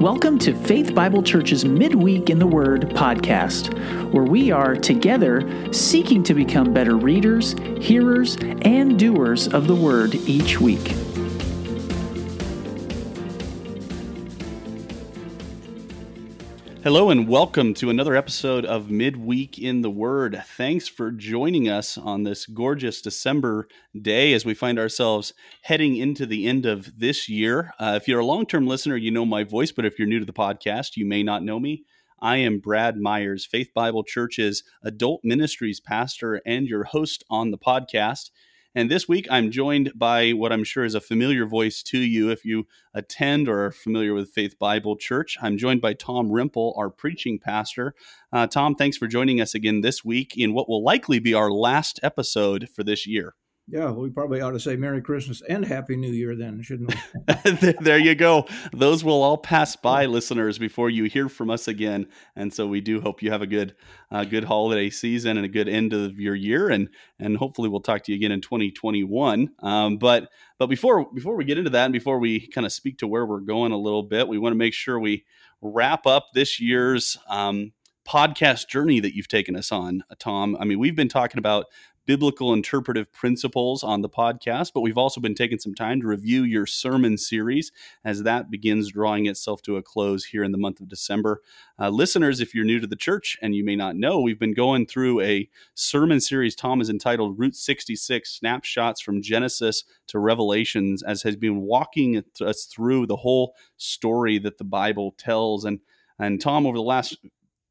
Welcome 0.00 0.38
to 0.40 0.54
Faith 0.54 0.94
Bible 0.94 1.22
Church's 1.22 1.64
Midweek 1.64 2.28
in 2.28 2.38
the 2.38 2.46
Word 2.46 2.90
podcast, 2.90 3.72
where 4.12 4.24
we 4.24 4.50
are 4.50 4.76
together 4.76 5.72
seeking 5.72 6.22
to 6.24 6.34
become 6.34 6.74
better 6.74 6.98
readers, 6.98 7.54
hearers, 7.80 8.36
and 8.60 8.98
doers 8.98 9.48
of 9.48 9.66
the 9.66 9.74
Word 9.74 10.14
each 10.14 10.60
week. 10.60 10.92
Hello 16.86 17.10
and 17.10 17.26
welcome 17.26 17.74
to 17.74 17.90
another 17.90 18.14
episode 18.14 18.64
of 18.64 18.92
Midweek 18.92 19.58
in 19.58 19.82
the 19.82 19.90
Word. 19.90 20.40
Thanks 20.56 20.86
for 20.86 21.10
joining 21.10 21.68
us 21.68 21.98
on 21.98 22.22
this 22.22 22.46
gorgeous 22.46 23.02
December 23.02 23.66
day 24.00 24.32
as 24.34 24.44
we 24.44 24.54
find 24.54 24.78
ourselves 24.78 25.34
heading 25.62 25.96
into 25.96 26.26
the 26.26 26.46
end 26.46 26.64
of 26.64 26.96
this 26.96 27.28
year. 27.28 27.72
Uh, 27.80 27.98
if 28.00 28.06
you're 28.06 28.20
a 28.20 28.24
long 28.24 28.46
term 28.46 28.68
listener, 28.68 28.96
you 28.96 29.10
know 29.10 29.26
my 29.26 29.42
voice, 29.42 29.72
but 29.72 29.84
if 29.84 29.98
you're 29.98 30.06
new 30.06 30.20
to 30.20 30.24
the 30.24 30.32
podcast, 30.32 30.96
you 30.96 31.04
may 31.04 31.24
not 31.24 31.42
know 31.42 31.58
me. 31.58 31.82
I 32.20 32.36
am 32.36 32.60
Brad 32.60 32.96
Myers, 32.96 33.44
Faith 33.44 33.70
Bible 33.74 34.04
Church's 34.04 34.62
adult 34.84 35.22
ministries 35.24 35.80
pastor 35.80 36.40
and 36.46 36.68
your 36.68 36.84
host 36.84 37.24
on 37.28 37.50
the 37.50 37.58
podcast. 37.58 38.30
And 38.76 38.90
this 38.90 39.08
week, 39.08 39.26
I'm 39.30 39.50
joined 39.50 39.92
by 39.94 40.32
what 40.32 40.52
I'm 40.52 40.62
sure 40.62 40.84
is 40.84 40.94
a 40.94 41.00
familiar 41.00 41.46
voice 41.46 41.82
to 41.84 41.98
you 41.98 42.28
if 42.28 42.44
you 42.44 42.66
attend 42.92 43.48
or 43.48 43.64
are 43.64 43.72
familiar 43.72 44.12
with 44.12 44.34
Faith 44.34 44.58
Bible 44.58 44.98
Church. 44.98 45.38
I'm 45.40 45.56
joined 45.56 45.80
by 45.80 45.94
Tom 45.94 46.28
Rempel, 46.28 46.76
our 46.76 46.90
preaching 46.90 47.38
pastor. 47.38 47.94
Uh, 48.34 48.46
Tom, 48.46 48.74
thanks 48.74 48.98
for 48.98 49.06
joining 49.06 49.40
us 49.40 49.54
again 49.54 49.80
this 49.80 50.04
week 50.04 50.36
in 50.36 50.52
what 50.52 50.68
will 50.68 50.84
likely 50.84 51.18
be 51.18 51.32
our 51.32 51.50
last 51.50 52.00
episode 52.02 52.68
for 52.68 52.84
this 52.84 53.06
year. 53.06 53.34
Yeah, 53.68 53.90
we 53.90 54.10
probably 54.10 54.40
ought 54.40 54.52
to 54.52 54.60
say 54.60 54.76
Merry 54.76 55.02
Christmas 55.02 55.42
and 55.48 55.64
Happy 55.64 55.96
New 55.96 56.12
Year 56.12 56.36
then, 56.36 56.62
shouldn't 56.62 56.94
we? 56.94 57.72
there 57.80 57.98
you 57.98 58.14
go. 58.14 58.46
Those 58.72 59.02
will 59.02 59.24
all 59.24 59.38
pass 59.38 59.74
by, 59.74 60.06
listeners, 60.06 60.56
before 60.56 60.88
you 60.88 61.04
hear 61.04 61.28
from 61.28 61.50
us 61.50 61.66
again. 61.66 62.06
And 62.36 62.54
so 62.54 62.68
we 62.68 62.80
do 62.80 63.00
hope 63.00 63.24
you 63.24 63.32
have 63.32 63.42
a 63.42 63.46
good, 63.46 63.74
uh, 64.12 64.22
good 64.22 64.44
holiday 64.44 64.88
season 64.88 65.36
and 65.36 65.44
a 65.44 65.48
good 65.48 65.68
end 65.68 65.92
of 65.92 66.20
your 66.20 66.36
year, 66.36 66.68
and 66.68 66.88
and 67.18 67.36
hopefully 67.36 67.68
we'll 67.68 67.80
talk 67.80 68.04
to 68.04 68.12
you 68.12 68.16
again 68.16 68.30
in 68.30 68.40
2021. 68.40 69.50
Um, 69.58 69.98
but 69.98 70.28
but 70.60 70.68
before 70.68 71.12
before 71.12 71.34
we 71.34 71.44
get 71.44 71.58
into 71.58 71.70
that, 71.70 71.86
and 71.86 71.92
before 71.92 72.20
we 72.20 72.46
kind 72.46 72.66
of 72.66 72.72
speak 72.72 72.98
to 72.98 73.08
where 73.08 73.26
we're 73.26 73.40
going 73.40 73.72
a 73.72 73.78
little 73.78 74.04
bit, 74.04 74.28
we 74.28 74.38
want 74.38 74.52
to 74.52 74.58
make 74.58 74.74
sure 74.74 75.00
we 75.00 75.24
wrap 75.60 76.06
up 76.06 76.28
this 76.34 76.60
year's. 76.60 77.18
Um, 77.28 77.72
podcast 78.06 78.68
journey 78.68 79.00
that 79.00 79.16
you've 79.16 79.26
taken 79.26 79.56
us 79.56 79.72
on, 79.72 80.04
Tom. 80.20 80.56
I 80.60 80.64
mean, 80.64 80.78
we've 80.78 80.94
been 80.94 81.08
talking 81.08 81.38
about 81.38 81.66
biblical 82.06 82.52
interpretive 82.52 83.12
principles 83.12 83.82
on 83.82 84.00
the 84.00 84.08
podcast, 84.08 84.72
but 84.72 84.80
we've 84.80 84.96
also 84.96 85.20
been 85.20 85.34
taking 85.34 85.58
some 85.58 85.74
time 85.74 86.00
to 86.00 86.06
review 86.06 86.44
your 86.44 86.66
sermon 86.66 87.18
series 87.18 87.72
as 88.04 88.22
that 88.22 88.50
begins 88.50 88.92
drawing 88.92 89.26
itself 89.26 89.60
to 89.62 89.76
a 89.76 89.82
close 89.82 90.24
here 90.24 90.44
in 90.44 90.52
the 90.52 90.58
month 90.58 90.80
of 90.80 90.88
December. 90.88 91.42
Uh, 91.78 91.90
listeners, 91.90 92.40
if 92.40 92.54
you're 92.54 92.64
new 92.64 92.80
to 92.80 92.86
the 92.86 92.96
church 92.96 93.36
and 93.42 93.54
you 93.54 93.64
may 93.64 93.76
not 93.76 93.96
know, 93.96 94.20
we've 94.20 94.38
been 94.38 94.54
going 94.54 94.86
through 94.86 95.20
a 95.20 95.48
sermon 95.74 96.20
series 96.20 96.54
Tom 96.54 96.80
is 96.80 96.88
entitled 96.88 97.38
Route 97.38 97.56
66 97.56 98.30
Snapshots 98.30 99.00
from 99.00 99.20
Genesis 99.20 99.84
to 100.06 100.18
Revelations, 100.18 101.02
as 101.02 101.22
has 101.22 101.36
been 101.36 101.60
walking 101.60 102.22
us 102.40 102.64
through 102.64 103.06
the 103.06 103.16
whole 103.16 103.54
story 103.76 104.38
that 104.38 104.58
the 104.58 104.64
Bible 104.64 105.14
tells. 105.18 105.64
And 105.64 105.80
and 106.18 106.40
Tom, 106.40 106.66
over 106.66 106.76
the 106.76 106.82
last 106.82 107.18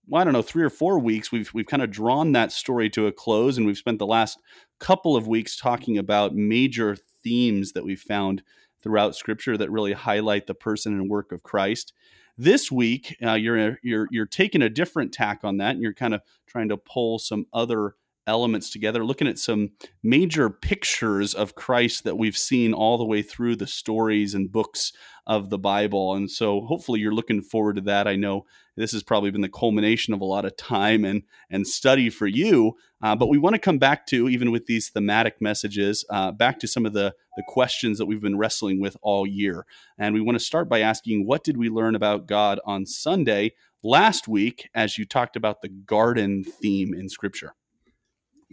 well, 0.08 0.22
I 0.22 0.23
don't 0.23 0.34
know, 0.34 0.42
three 0.42 0.64
or 0.64 0.70
four 0.70 1.00
weeks, 1.00 1.31
we've 1.31 1.53
we've 1.53 1.66
kind 1.66 1.84
of 1.84 1.92
drawn 1.92 2.31
that 2.34 2.52
story 2.52 2.89
to 2.92 3.08
a 3.08 3.11
close, 3.11 3.58
and 3.58 3.66
we've 3.66 3.78
spent 3.78 4.00
the 4.00 4.06
last 4.06 4.39
couple 4.80 5.16
of 5.16 5.28
weeks 5.28 5.58
talking 5.58 5.98
about 5.98 6.36
major 6.36 6.95
themes 7.23 7.72
that 7.73 7.84
we've 7.84 8.00
found 8.00 8.44
throughout 8.81 9.16
Scripture 9.16 9.58
that 9.58 9.72
really 9.72 9.94
highlight 9.94 10.48
the 10.48 10.53
person 10.53 10.94
and 10.94 11.10
work 11.10 11.32
of 11.32 11.44
Christ. 11.44 11.94
This 12.38 12.71
week, 12.71 13.17
uh, 13.26 13.33
you're 13.33 13.80
you're 13.82 14.08
you're 14.11 14.26
taking 14.26 14.61
a 14.61 14.70
different 14.70 15.14
tack 15.14 15.39
on 15.44 15.58
that, 15.58 15.71
and 15.71 15.82
you're 15.82 15.94
kind 15.94 16.14
of 16.14 16.21
trying 16.45 16.70
to 16.70 16.77
pull 16.77 17.17
some 17.17 17.45
other 17.54 17.95
elements 18.27 18.69
together, 18.69 19.05
looking 19.05 19.27
at 19.27 19.39
some 19.39 19.71
major 20.03 20.49
pictures 20.49 21.33
of 21.33 21.55
Christ 21.55 22.03
that 22.03 22.17
we've 22.17 22.37
seen 22.37 22.73
all 22.73 22.97
the 22.97 23.05
way 23.05 23.21
through 23.21 23.55
the 23.55 23.67
stories 23.67 24.33
and 24.33 24.52
books 24.52 24.91
of 25.27 25.49
the 25.49 25.58
Bible. 25.58 26.13
And 26.13 26.30
so 26.30 26.61
hopefully 26.61 26.99
you're 26.99 27.14
looking 27.14 27.41
forward 27.41 27.77
to 27.77 27.81
that. 27.83 28.08
I 28.08 28.15
know 28.15 28.45
this 28.77 28.91
has 28.91 29.03
probably 29.03 29.31
been 29.31 29.41
the 29.41 29.49
culmination 29.49 30.14
of 30.14 30.21
a 30.21 30.25
lot 30.25 30.45
of 30.45 30.55
time 30.58 31.03
and, 31.03 31.23
and 31.49 31.67
study 31.67 32.09
for 32.09 32.27
you. 32.27 32.73
Uh, 33.02 33.15
but 33.15 33.27
we 33.27 33.37
want 33.37 33.53
to 33.55 33.59
come 33.59 33.77
back 33.80 34.05
to, 34.08 34.30
even 34.30 34.52
with 34.52 34.65
these 34.65 34.89
thematic 34.89 35.41
messages, 35.41 36.05
uh, 36.09 36.31
back 36.31 36.59
to 36.59 36.67
some 36.67 36.85
of 36.85 36.93
the, 36.93 37.14
the 37.37 37.43
questions 37.47 37.97
that 37.97 38.05
we've 38.05 38.21
been 38.21 38.37
wrestling 38.37 38.80
with 38.80 38.97
all 39.02 39.25
year. 39.25 39.65
And 39.97 40.14
we 40.14 40.21
want 40.21 40.37
to 40.37 40.43
start 40.43 40.69
by 40.69 40.81
asking, 40.81 41.25
what 41.25 41.43
did 41.43 41.58
we 41.58 41.69
learn 41.69 41.95
about 41.95 42.27
God 42.27 42.59
on 42.65 42.85
Sunday 42.85 43.53
last 43.83 44.27
week 44.27 44.69
as 44.75 44.97
you 44.97 45.05
talked 45.05 45.35
about 45.35 45.61
the 45.61 45.69
garden 45.69 46.43
theme 46.43 46.93
in 46.93 47.09
Scripture? 47.09 47.53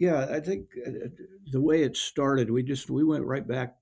Yeah, 0.03 0.27
I 0.29 0.41
think 0.41 0.67
uh, 0.85 1.07
the 1.49 1.61
way 1.61 1.83
it 1.83 1.95
started, 1.95 2.51
we 2.51 2.61
just 2.61 2.89
we 2.89 3.05
went 3.05 3.23
right 3.23 3.47
back 3.47 3.77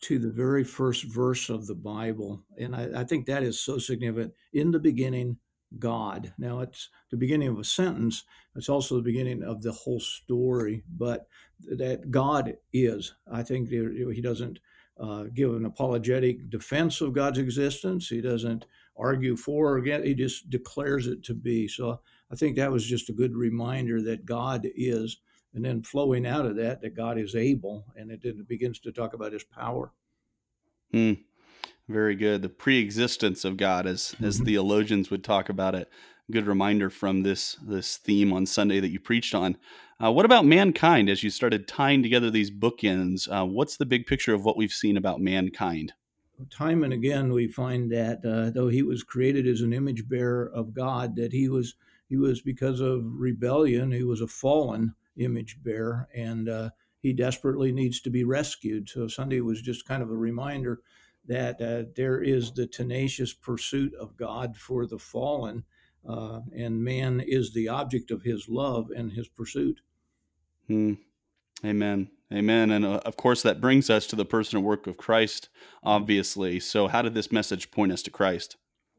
to 0.00 0.18
the 0.18 0.30
very 0.30 0.64
first 0.64 1.04
verse 1.04 1.50
of 1.50 1.66
the 1.66 1.74
Bible, 1.74 2.42
and 2.58 2.74
I, 2.74 3.02
I 3.02 3.04
think 3.04 3.26
that 3.26 3.42
is 3.42 3.60
so 3.60 3.76
significant. 3.76 4.32
In 4.54 4.70
the 4.70 4.78
beginning, 4.78 5.36
God. 5.78 6.32
Now 6.38 6.60
it's 6.60 6.88
the 7.10 7.18
beginning 7.18 7.48
of 7.48 7.58
a 7.58 7.64
sentence. 7.64 8.24
It's 8.54 8.70
also 8.70 8.96
the 8.96 9.02
beginning 9.02 9.42
of 9.42 9.62
the 9.62 9.72
whole 9.72 10.00
story. 10.00 10.82
But 10.88 11.26
that 11.60 12.10
God 12.10 12.54
is. 12.72 13.14
I 13.30 13.42
think 13.42 13.68
he 13.68 14.22
doesn't 14.22 14.60
uh, 14.98 15.24
give 15.34 15.54
an 15.54 15.66
apologetic 15.66 16.48
defense 16.48 17.02
of 17.02 17.12
God's 17.12 17.38
existence. 17.38 18.08
He 18.08 18.22
doesn't 18.22 18.64
argue 18.96 19.36
for 19.36 19.72
or 19.72 19.76
against. 19.76 20.06
He 20.06 20.14
just 20.14 20.48
declares 20.48 21.06
it 21.06 21.22
to 21.24 21.34
be. 21.34 21.68
So 21.68 22.00
I 22.32 22.34
think 22.34 22.56
that 22.56 22.72
was 22.72 22.86
just 22.86 23.10
a 23.10 23.18
good 23.20 23.36
reminder 23.36 24.00
that 24.02 24.24
God 24.24 24.66
is 24.74 25.18
and 25.56 25.64
then 25.64 25.82
flowing 25.82 26.26
out 26.26 26.46
of 26.46 26.54
that 26.56 26.82
that 26.82 26.94
god 26.94 27.18
is 27.18 27.34
able 27.34 27.86
and 27.96 28.12
it, 28.12 28.20
it 28.24 28.46
begins 28.46 28.78
to 28.78 28.92
talk 28.92 29.14
about 29.14 29.32
his 29.32 29.42
power. 29.42 29.90
Hmm. 30.92 31.14
very 31.88 32.14
good. 32.14 32.42
The 32.42 32.48
pre-existence 32.48 33.44
of 33.44 33.56
god 33.56 33.86
as 33.86 34.02
mm-hmm. 34.02 34.26
as 34.26 34.38
theologians 34.38 35.10
would 35.10 35.24
talk 35.24 35.48
about 35.48 35.74
it. 35.74 35.90
Good 36.30 36.46
reminder 36.46 36.90
from 36.90 37.22
this 37.22 37.54
this 37.54 37.96
theme 37.96 38.32
on 38.32 38.46
sunday 38.46 38.78
that 38.80 38.90
you 38.90 39.00
preached 39.00 39.34
on. 39.34 39.56
Uh, 40.02 40.12
what 40.12 40.26
about 40.26 40.44
mankind 40.44 41.08
as 41.08 41.22
you 41.22 41.30
started 41.30 41.66
tying 41.66 42.02
together 42.02 42.30
these 42.30 42.50
bookends? 42.50 43.26
Uh, 43.32 43.46
what's 43.46 43.78
the 43.78 43.86
big 43.86 44.06
picture 44.06 44.34
of 44.34 44.44
what 44.44 44.58
we've 44.58 44.72
seen 44.72 44.98
about 44.98 45.20
mankind? 45.20 45.94
Time 46.50 46.84
and 46.84 46.92
again 46.92 47.32
we 47.32 47.48
find 47.48 47.90
that 47.92 48.22
uh, 48.26 48.50
though 48.50 48.68
he 48.68 48.82
was 48.82 49.02
created 49.02 49.46
as 49.46 49.62
an 49.62 49.72
image 49.72 50.06
bearer 50.06 50.50
of 50.54 50.74
god 50.74 51.16
that 51.16 51.32
he 51.32 51.48
was 51.48 51.76
he 52.10 52.18
was 52.18 52.42
because 52.42 52.80
of 52.80 53.00
rebellion 53.04 53.90
he 53.90 54.04
was 54.04 54.20
a 54.20 54.26
fallen 54.26 54.94
image 55.16 55.62
bearer, 55.62 56.08
and 56.14 56.48
uh, 56.48 56.70
he 56.98 57.12
desperately 57.12 57.72
needs 57.72 58.00
to 58.00 58.10
be 58.10 58.24
rescued. 58.24 58.88
So 58.88 59.08
Sunday 59.08 59.40
was 59.40 59.62
just 59.62 59.86
kind 59.86 60.02
of 60.02 60.10
a 60.10 60.16
reminder 60.16 60.80
that 61.26 61.60
uh, 61.60 61.90
there 61.96 62.20
is 62.20 62.52
the 62.52 62.66
tenacious 62.66 63.32
pursuit 63.32 63.92
of 63.94 64.16
God 64.16 64.56
for 64.56 64.86
the 64.86 64.98
fallen, 64.98 65.64
uh, 66.08 66.40
and 66.56 66.82
man 66.82 67.20
is 67.20 67.52
the 67.52 67.68
object 67.68 68.10
of 68.10 68.22
his 68.22 68.48
love 68.48 68.90
and 68.94 69.12
his 69.12 69.28
pursuit. 69.28 69.80
Hmm. 70.68 70.94
Amen. 71.64 72.10
Amen. 72.32 72.70
And 72.70 72.84
uh, 72.84 73.00
of 73.04 73.16
course, 73.16 73.42
that 73.42 73.60
brings 73.60 73.88
us 73.88 74.06
to 74.08 74.16
the 74.16 74.24
person 74.24 74.58
and 74.58 74.66
work 74.66 74.86
of 74.86 74.96
Christ, 74.96 75.48
obviously. 75.82 76.60
So, 76.60 76.88
how 76.88 77.02
did 77.02 77.14
this 77.14 77.30
message 77.30 77.70
point 77.70 77.92
us 77.92 78.02
to 78.02 78.10
Christ? 78.10 78.56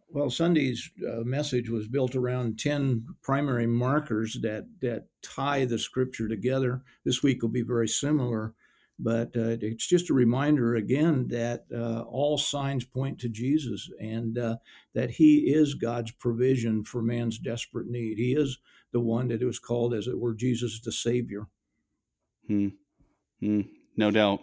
Well, 0.10 0.30
Sunday's 0.30 0.90
uh, 1.06 1.22
message 1.24 1.70
was 1.70 1.88
built 1.88 2.16
around 2.16 2.60
10 2.60 3.06
primary 3.22 3.68
markers 3.68 4.38
that, 4.42 4.66
that 4.82 5.08
tie 5.22 5.66
the 5.66 5.78
scripture 5.78 6.30
together. 6.30 6.82
This 7.04 7.22
week 7.22 7.42
will 7.42 7.50
be 7.50 7.62
very 7.62 7.90
similar, 7.90 8.54
but 8.98 9.36
uh, 9.36 9.58
it's 9.62 9.86
just 9.86 10.10
a 10.10 10.14
reminder 10.14 10.76
again 10.76 11.28
that 11.28 11.66
uh, 11.76 12.02
all 12.04 12.38
signs 12.38 12.86
point 12.86 13.20
to 13.20 13.30
Jesus 13.30 13.90
and 14.00 14.38
uh, 14.38 14.56
that 14.94 15.12
he 15.12 15.40
is 15.54 15.74
God's 15.74 16.12
provision 16.12 16.84
for 16.84 17.02
man's 17.02 17.38
desperate 17.38 17.88
need. 17.88 18.18
He 18.18 18.34
is 18.34 18.60
the 18.94 19.02
one 19.02 19.28
that 19.28 19.44
was 19.44 19.60
called, 19.60 19.94
as 19.94 20.08
it 20.08 20.18
were, 20.18 20.34
Jesus 20.34 20.80
the 20.80 20.92
Savior. 20.92 21.48
Hmm. 22.48 22.70
Hmm. 23.42 23.62
No 23.98 24.10
doubt. 24.10 24.40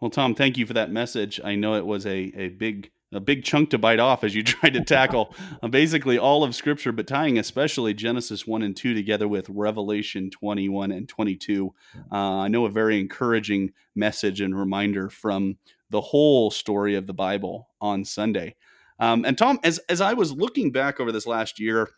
Well, 0.00 0.10
Tom, 0.10 0.34
thank 0.34 0.58
you 0.58 0.66
for 0.66 0.74
that 0.74 0.92
message. 0.92 1.40
I 1.42 1.54
know 1.54 1.74
it 1.74 1.86
was 1.86 2.04
a, 2.04 2.30
a 2.36 2.48
big 2.48 2.90
a 3.14 3.20
big 3.20 3.44
chunk 3.44 3.70
to 3.70 3.78
bite 3.78 4.00
off 4.00 4.24
as 4.24 4.34
you 4.34 4.42
try 4.44 4.68
to 4.70 4.82
tackle 4.82 5.34
uh, 5.62 5.68
basically 5.68 6.18
all 6.18 6.44
of 6.44 6.54
Scripture, 6.54 6.92
but 6.92 7.06
tying 7.06 7.38
especially 7.38 7.94
Genesis 7.94 8.46
1 8.46 8.62
and 8.62 8.76
2 8.76 8.94
together 8.94 9.28
with 9.28 9.48
Revelation 9.48 10.30
21 10.30 10.92
and 10.92 11.08
22. 11.08 11.72
Uh, 12.12 12.16
I 12.16 12.48
know 12.48 12.66
a 12.66 12.70
very 12.70 12.98
encouraging 13.00 13.72
message 13.94 14.40
and 14.40 14.58
reminder 14.58 15.08
from 15.08 15.56
the 15.90 16.00
whole 16.00 16.50
story 16.50 16.96
of 16.96 17.06
the 17.06 17.14
Bible 17.14 17.68
on 17.80 18.04
Sunday. 18.04 18.56
Um, 18.98 19.24
and 19.24 19.36
Tom, 19.36 19.58
as, 19.64 19.78
as 19.88 20.00
I 20.00 20.14
was 20.14 20.32
looking 20.32 20.70
back 20.70 21.00
over 21.00 21.12
this 21.12 21.26
last 21.26 21.58
year, 21.58 21.88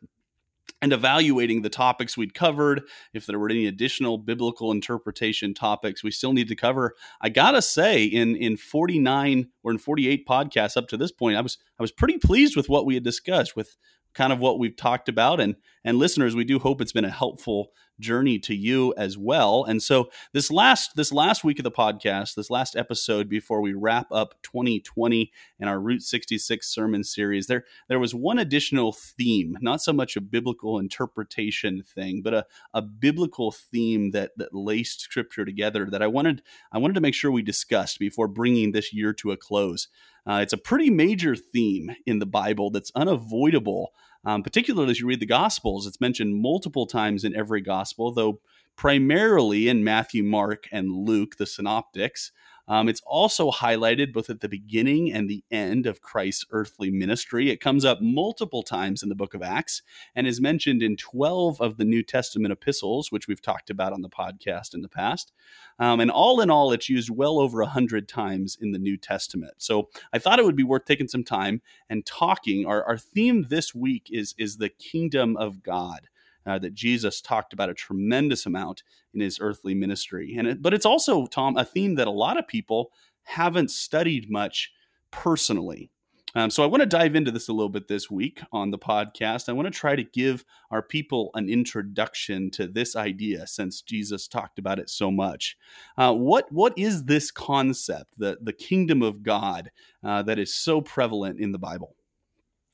and 0.82 0.92
evaluating 0.92 1.62
the 1.62 1.70
topics 1.70 2.16
we'd 2.16 2.34
covered. 2.34 2.82
If 3.14 3.26
there 3.26 3.38
were 3.38 3.48
any 3.48 3.66
additional 3.66 4.18
biblical 4.18 4.70
interpretation 4.70 5.54
topics 5.54 6.02
we 6.04 6.10
still 6.10 6.32
need 6.32 6.48
to 6.48 6.56
cover, 6.56 6.94
I 7.20 7.28
gotta 7.28 7.62
say, 7.62 8.04
in 8.04 8.36
in 8.36 8.56
49 8.56 9.48
or 9.62 9.72
in 9.72 9.78
48 9.78 10.26
podcasts 10.26 10.76
up 10.76 10.88
to 10.88 10.96
this 10.96 11.12
point, 11.12 11.36
I 11.36 11.40
was 11.40 11.58
I 11.78 11.82
was 11.82 11.92
pretty 11.92 12.18
pleased 12.18 12.56
with 12.56 12.68
what 12.68 12.86
we 12.86 12.94
had 12.94 13.04
discussed 13.04 13.56
with 13.56 13.76
kind 14.14 14.32
of 14.32 14.38
what 14.38 14.58
we've 14.58 14.76
talked 14.76 15.08
about 15.08 15.40
and 15.40 15.56
and 15.86 15.98
listeners 15.98 16.36
we 16.36 16.44
do 16.44 16.58
hope 16.58 16.82
it's 16.82 16.92
been 16.92 17.06
a 17.06 17.10
helpful 17.10 17.70
journey 17.98 18.38
to 18.38 18.54
you 18.54 18.92
as 18.96 19.16
well. 19.16 19.64
And 19.64 19.82
so 19.82 20.10
this 20.32 20.50
last 20.50 20.96
this 20.96 21.12
last 21.12 21.44
week 21.44 21.58
of 21.58 21.64
the 21.64 21.70
podcast 21.70 22.34
this 22.34 22.50
last 22.50 22.76
episode 22.76 23.28
before 23.28 23.60
we 23.60 23.72
wrap 23.72 24.08
up 24.10 24.34
2020 24.42 25.32
and 25.58 25.70
our 25.70 25.80
route 25.80 26.02
66 26.02 26.66
sermon 26.66 27.04
series 27.04 27.46
there 27.46 27.64
there 27.88 27.98
was 27.98 28.14
one 28.14 28.38
additional 28.38 28.92
theme 28.92 29.56
not 29.60 29.80
so 29.80 29.92
much 29.92 30.16
a 30.16 30.20
biblical 30.20 30.78
interpretation 30.78 31.82
thing 31.82 32.20
but 32.22 32.34
a, 32.34 32.46
a 32.74 32.82
biblical 32.82 33.50
theme 33.50 34.10
that 34.10 34.32
that 34.36 34.54
laced 34.54 35.00
scripture 35.00 35.44
together 35.44 35.86
that 35.90 36.02
i 36.02 36.06
wanted 36.06 36.42
i 36.72 36.78
wanted 36.78 36.94
to 36.94 37.00
make 37.00 37.14
sure 37.14 37.30
we 37.30 37.42
discussed 37.42 37.98
before 37.98 38.28
bringing 38.28 38.72
this 38.72 38.92
year 38.92 39.12
to 39.14 39.30
a 39.32 39.36
close. 39.36 39.88
Uh, 40.28 40.40
it's 40.42 40.52
a 40.52 40.58
pretty 40.58 40.90
major 40.90 41.36
theme 41.36 41.94
in 42.04 42.18
the 42.18 42.26
Bible 42.26 42.70
that's 42.70 42.90
unavoidable, 42.96 43.92
um, 44.26 44.42
particularly 44.42 44.90
as 44.90 45.00
you 45.00 45.06
read 45.06 45.20
the 45.20 45.26
Gospels. 45.26 45.86
It's 45.86 46.00
mentioned 46.00 46.42
multiple 46.42 46.86
times 46.86 47.24
in 47.24 47.34
every 47.34 47.62
Gospel, 47.62 48.12
though 48.12 48.40
primarily 48.74 49.68
in 49.68 49.84
Matthew, 49.84 50.22
Mark, 50.22 50.66
and 50.70 50.90
Luke, 50.90 51.36
the 51.36 51.46
synoptics. 51.46 52.32
Um, 52.68 52.88
it's 52.88 53.02
also 53.06 53.50
highlighted 53.50 54.12
both 54.12 54.28
at 54.28 54.40
the 54.40 54.48
beginning 54.48 55.12
and 55.12 55.28
the 55.28 55.44
end 55.50 55.86
of 55.86 56.00
Christ's 56.00 56.46
earthly 56.50 56.90
ministry. 56.90 57.50
It 57.50 57.60
comes 57.60 57.84
up 57.84 58.00
multiple 58.00 58.62
times 58.62 59.02
in 59.02 59.08
the 59.08 59.14
book 59.14 59.34
of 59.34 59.42
Acts 59.42 59.82
and 60.14 60.26
is 60.26 60.40
mentioned 60.40 60.82
in 60.82 60.96
12 60.96 61.60
of 61.60 61.76
the 61.76 61.84
New 61.84 62.02
Testament 62.02 62.52
epistles, 62.52 63.12
which 63.12 63.28
we've 63.28 63.42
talked 63.42 63.70
about 63.70 63.92
on 63.92 64.02
the 64.02 64.08
podcast 64.08 64.74
in 64.74 64.82
the 64.82 64.88
past. 64.88 65.32
Um, 65.78 66.00
and 66.00 66.10
all 66.10 66.40
in 66.40 66.50
all, 66.50 66.72
it's 66.72 66.88
used 66.88 67.10
well 67.10 67.38
over 67.38 67.60
100 67.60 68.08
times 68.08 68.58
in 68.60 68.72
the 68.72 68.78
New 68.78 68.96
Testament. 68.96 69.54
So 69.58 69.88
I 70.12 70.18
thought 70.18 70.38
it 70.38 70.44
would 70.44 70.56
be 70.56 70.64
worth 70.64 70.86
taking 70.86 71.08
some 71.08 71.24
time 71.24 71.62
and 71.88 72.04
talking. 72.04 72.66
Our, 72.66 72.82
our 72.84 72.98
theme 72.98 73.46
this 73.48 73.74
week 73.74 74.08
is, 74.10 74.34
is 74.38 74.56
the 74.56 74.70
kingdom 74.70 75.36
of 75.36 75.62
God 75.62 76.08
uh, 76.46 76.58
that 76.58 76.74
Jesus 76.74 77.20
talked 77.20 77.52
about 77.52 77.70
a 77.70 77.74
tremendous 77.74 78.46
amount 78.46 78.82
in 79.12 79.20
his 79.20 79.38
earthly 79.40 79.74
ministry. 79.74 80.34
And 80.38 80.46
it, 80.46 80.62
but 80.62 80.74
it's 80.74 80.86
also 80.86 81.26
Tom 81.26 81.56
a 81.56 81.64
theme 81.64 81.96
that 81.96 82.06
a 82.06 82.12
lot 82.12 82.38
of 82.38 82.46
people 82.46 82.92
haven't 83.24 83.70
studied 83.70 84.30
much 84.30 84.70
personally. 85.10 85.90
Um, 86.34 86.50
so 86.50 86.62
I 86.62 86.66
want 86.66 86.82
to 86.82 86.86
dive 86.86 87.16
into 87.16 87.30
this 87.30 87.48
a 87.48 87.52
little 87.54 87.70
bit 87.70 87.88
this 87.88 88.10
week 88.10 88.42
on 88.52 88.70
the 88.70 88.78
podcast. 88.78 89.48
I 89.48 89.52
want 89.52 89.66
to 89.66 89.70
try 89.70 89.96
to 89.96 90.04
give 90.04 90.44
our 90.70 90.82
people 90.82 91.30
an 91.32 91.48
introduction 91.48 92.50
to 92.50 92.66
this 92.66 92.94
idea, 92.94 93.46
since 93.46 93.80
Jesus 93.80 94.28
talked 94.28 94.58
about 94.58 94.78
it 94.78 94.90
so 94.90 95.10
much. 95.10 95.56
Uh, 95.96 96.12
what 96.12 96.52
what 96.52 96.74
is 96.76 97.04
this 97.04 97.30
concept, 97.30 98.12
the 98.18 98.36
the 98.42 98.52
kingdom 98.52 99.00
of 99.00 99.22
God, 99.22 99.70
uh, 100.04 100.22
that 100.24 100.38
is 100.38 100.54
so 100.54 100.82
prevalent 100.82 101.40
in 101.40 101.52
the 101.52 101.58
Bible? 101.58 101.96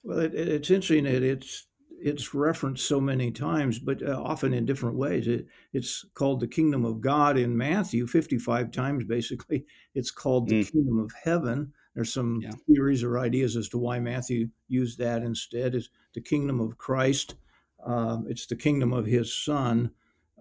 Well, 0.03 0.19
it, 0.19 0.35
it's 0.35 0.71
interesting 0.71 1.05
that 1.05 1.23
it's 1.23 1.69
it's 2.05 2.35
referenced 2.35 2.87
so 2.87 3.01
many 3.01 3.31
times, 3.31 3.79
but 3.79 4.03
uh, 4.03 4.21
often 4.23 4.53
in 4.53 4.67
different 4.67 4.97
ways. 4.97 5.29
It, 5.29 5.47
it's 5.73 6.05
called 6.15 6.41
the 6.41 6.49
kingdom 6.49 6.85
of 6.85 7.01
God 7.01 7.39
in 7.39 7.57
Matthew 7.57 8.07
55 8.07 8.71
times, 8.71 9.05
basically. 9.05 9.65
It's 9.95 10.11
called 10.11 10.49
the 10.49 10.65
mm. 10.65 10.73
kingdom 10.73 10.99
of 10.99 11.13
heaven. 11.25 11.73
There's 11.95 12.13
some 12.13 12.41
yeah. 12.43 12.53
theories 12.67 13.03
or 13.03 13.19
ideas 13.19 13.57
as 13.57 13.69
to 13.71 13.79
why 13.79 14.01
Matthew 14.01 14.49
used 14.69 14.99
that 14.99 15.23
instead. 15.23 15.75
Is 15.75 15.91
the 16.15 16.21
kingdom 16.21 16.61
of 16.61 16.79
Christ. 16.79 17.37
Um, 17.85 18.27
it's 18.29 18.47
the 18.47 18.57
kingdom 18.57 18.93
of 18.93 19.07
his 19.07 19.35
son. 19.35 19.93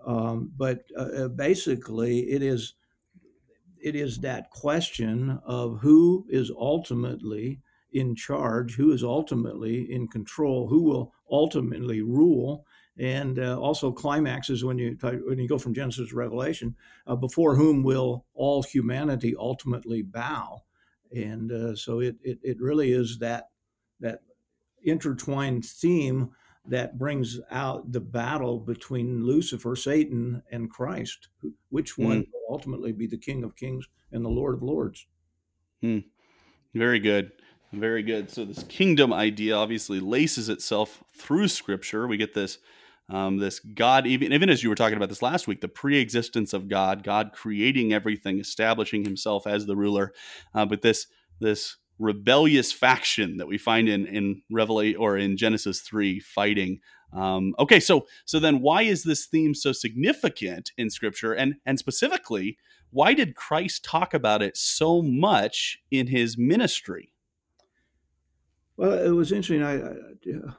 Um, 0.06 0.52
but 0.58 0.84
uh, 0.98 1.02
uh 1.02 1.28
basically, 1.28 2.31
it 2.31 2.42
is 2.42 2.74
it 3.81 3.96
is 3.96 4.19
that 4.19 4.50
question 4.52 5.40
of 5.46 5.80
who 5.80 6.25
is 6.30 6.52
ultimately 6.52 7.62
in 7.92 8.16
charge, 8.16 8.75
who 8.75 8.92
is 8.92 9.04
ultimately 9.04 9.92
in 9.92 10.08
control, 10.08 10.68
who 10.68 10.84
will 10.84 11.13
ultimately 11.31 12.01
rule, 12.01 12.66
and 12.98 13.39
uh, 13.39 13.57
also 13.60 13.92
climaxes 13.92 14.63
when 14.63 14.78
you 14.78 14.98
when 15.01 15.39
you 15.39 15.48
go 15.48 15.57
from 15.57 15.74
Genesis 15.74 16.10
to 16.10 16.16
Revelation, 16.16 16.75
uh, 17.07 17.16
before 17.16 17.56
whom 17.56 17.83
will 17.83 18.25
all 18.33 18.62
humanity 18.62 19.36
ultimately 19.38 20.01
bow, 20.01 20.63
and 21.16 21.51
uh, 21.51 21.75
so 21.75 22.00
it, 22.00 22.16
it 22.24 22.39
it 22.44 22.62
really 22.62 22.92
is 22.92 23.18
that 23.19 23.50
that 24.00 24.19
intertwined 24.83 25.63
theme 25.66 26.31
that 26.66 26.98
brings 26.98 27.39
out 27.50 27.92
the 27.92 28.00
battle 28.00 28.60
between 28.60 29.25
Lucifer, 29.25 29.75
Satan, 29.75 30.44
and 30.51 30.69
Christ. 30.69 31.30
Which 31.69 31.98
one 31.98 32.22
mm. 32.22 32.27
will 32.31 32.54
ultimately 32.56 32.92
be 32.92 33.07
the 33.07 33.18
King 33.18 33.44
of 33.44 33.56
Kings 33.56 33.88
and 34.12 34.24
the 34.24 34.30
Lord 34.30 34.56
of 34.56 34.63
Lords? 34.63 35.07
Mm. 35.84 36.04
Very 36.74 37.00
good. 37.00 37.31
Very 37.73 38.03
good. 38.03 38.29
So 38.29 38.44
this 38.44 38.63
kingdom 38.63 39.13
idea 39.13 39.56
obviously 39.56 40.01
laces 40.01 40.50
itself 40.50 41.03
through 41.15 41.47
Scripture. 41.47 42.06
We 42.06 42.18
get 42.18 42.33
this 42.33 42.57
um, 43.09 43.38
this 43.38 43.59
God, 43.59 44.07
even 44.07 44.33
even 44.33 44.50
as 44.50 44.62
you 44.63 44.69
were 44.69 44.75
talking 44.75 44.97
about 44.97 45.09
this 45.09 45.21
last 45.21 45.47
week, 45.47 45.62
the 45.62 45.68
pre-existence 45.68 46.53
of 46.53 46.68
God, 46.68 47.03
God 47.03 47.31
creating 47.33 47.94
everything, 47.94 48.39
establishing 48.39 49.06
Himself 49.06 49.47
as 49.47 49.65
the 49.65 49.75
ruler, 49.75 50.13
uh, 50.53 50.65
but 50.65 50.81
this 50.81 51.07
this 51.39 51.77
rebellious 51.97 52.71
faction 52.73 53.38
that 53.38 53.47
we 53.47 53.57
find 53.57 53.88
in 53.88 54.06
in 54.06 54.41
Revelation 54.51 55.00
or 55.00 55.17
in 55.17 55.38
Genesis 55.38 55.79
three 55.79 56.19
fighting. 56.19 56.79
Um, 57.13 57.53
okay, 57.57 57.79
so 57.79 58.06
so 58.25 58.39
then 58.39 58.62
why 58.62 58.83
is 58.83 59.03
this 59.03 59.25
theme 59.25 59.53
so 59.53 59.71
significant 59.71 60.71
in 60.77 60.89
Scripture, 60.89 61.33
and 61.33 61.56
and 61.65 61.79
specifically, 61.79 62.57
why 62.89 63.13
did 63.13 63.35
Christ 63.35 63.85
talk 63.85 64.13
about 64.13 64.41
it 64.41 64.57
so 64.57 65.01
much 65.01 65.79
in 65.89 66.07
His 66.07 66.38
ministry? 66.38 67.13
Well, 68.81 68.94
it 68.94 69.12
was 69.12 69.31
interesting. 69.31 69.62
I, 69.62 69.78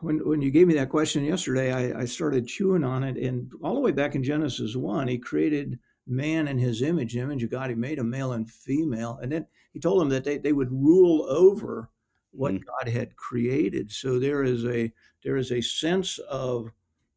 when 0.01 0.19
when 0.25 0.41
you 0.41 0.53
gave 0.53 0.69
me 0.69 0.75
that 0.75 0.91
question 0.91 1.25
yesterday, 1.25 1.73
I, 1.73 2.03
I 2.03 2.05
started 2.05 2.47
chewing 2.47 2.85
on 2.85 3.03
it, 3.03 3.17
and 3.17 3.51
all 3.65 3.75
the 3.75 3.81
way 3.81 3.91
back 3.91 4.15
in 4.15 4.23
Genesis 4.23 4.77
one, 4.77 5.09
He 5.09 5.19
created 5.19 5.81
man 6.07 6.47
in 6.47 6.57
His 6.57 6.83
image, 6.83 7.17
image 7.17 7.43
of 7.43 7.51
God. 7.51 7.71
He 7.71 7.75
made 7.75 7.99
a 7.99 8.05
male 8.05 8.35
and 8.35 8.49
female, 8.49 9.19
and 9.21 9.33
then 9.33 9.47
He 9.73 9.81
told 9.81 10.01
them 10.01 10.09
that 10.11 10.23
they, 10.23 10.39
they 10.39 10.53
would 10.53 10.71
rule 10.71 11.27
over 11.29 11.91
what 12.31 12.55
mm. 12.55 12.63
God 12.65 12.93
had 12.93 13.17
created. 13.17 13.91
So 13.91 14.21
there 14.21 14.45
is 14.45 14.65
a 14.67 14.93
there 15.25 15.37
is 15.37 15.51
a 15.51 15.61
sense 15.61 16.19
of 16.19 16.71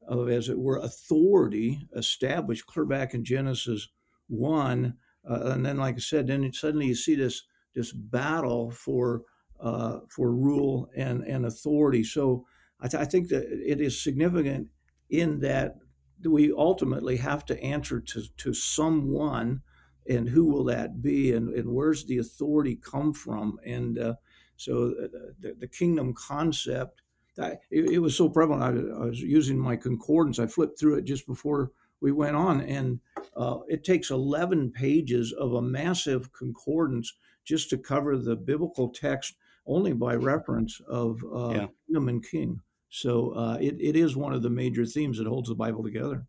of 0.08 0.28
as 0.30 0.50
it 0.50 0.58
were 0.58 0.78
authority 0.78 1.88
established 1.96 2.66
clear 2.66 2.86
back 2.88 3.13
in 3.13 3.24
Genesis 3.24 3.90
one, 4.28 4.96
uh, 5.29 5.51
and 5.51 5.63
then 5.63 5.77
like 5.77 5.98
I 5.98 6.00
said, 6.00 6.25
then 6.25 6.51
suddenly 6.51 6.88
you 6.88 6.96
see 6.96 7.13
this 7.13 7.44
this 7.75 7.91
battle 7.91 8.72
for 8.72 9.22
uh, 9.59 10.00
for 10.09 10.31
rule 10.31 10.89
and, 10.95 11.24
and 11.24 11.45
authority. 11.45 12.03
So 12.03 12.45
I, 12.79 12.88
th- 12.88 13.01
I, 13.01 13.05
think 13.05 13.29
that 13.29 13.43
it 13.43 13.79
is 13.81 14.01
significant 14.01 14.67
in 15.09 15.39
that 15.39 15.77
we 16.24 16.51
ultimately 16.51 17.17
have 17.17 17.45
to 17.45 17.62
answer 17.62 18.00
to, 18.00 18.24
to 18.38 18.53
someone, 18.53 19.62
and 20.07 20.29
who 20.29 20.45
will 20.45 20.63
that 20.65 21.01
be, 21.01 21.33
and, 21.33 21.53
and 21.53 21.69
where's 21.69 22.05
the 22.05 22.17
authority 22.17 22.75
come 22.75 23.13
from? 23.13 23.57
And 23.65 23.97
uh, 23.97 24.15
so 24.57 24.93
uh, 25.01 25.07
the, 25.39 25.55
the, 25.59 25.67
kingdom 25.67 26.13
concept, 26.13 27.01
it, 27.38 27.59
it, 27.71 28.00
was 28.00 28.15
so 28.15 28.29
prevalent. 28.29 28.63
I, 28.63 29.03
I, 29.03 29.05
was 29.05 29.21
using 29.21 29.57
my 29.57 29.75
concordance. 29.75 30.39
I 30.39 30.47
flipped 30.47 30.79
through 30.79 30.95
it 30.95 31.05
just 31.05 31.25
before 31.25 31.71
we 32.01 32.12
went 32.12 32.35
on, 32.35 32.62
and 32.62 33.00
uh, 33.35 33.59
it 33.67 33.83
takes 33.83 34.12
11 34.12 34.71
pages 34.71 35.33
of 35.33 35.53
a 35.53 35.62
massive 35.62 36.31
concordance 36.33 37.13
just 37.43 37.69
to 37.69 37.77
cover 37.77 38.17
the 38.17 38.35
biblical 38.35 38.89
text 38.89 39.35
only 39.65 39.93
by 39.93 40.15
reference 40.15 40.79
of 40.88 41.24
uh, 41.24 41.50
yeah. 41.50 41.67
kingdom 41.86 42.10
and 42.10 42.27
king. 42.27 42.60
So 42.89 43.31
uh, 43.31 43.57
it, 43.60 43.75
it 43.79 43.95
is 43.95 44.15
one 44.15 44.34
of 44.34 44.41
the 44.41 44.50
major 44.50 44.86
themes 44.86 45.17
that 45.17 45.27
holds 45.27 45.50
the 45.50 45.55
Bible 45.55 45.84
together. 45.84 46.25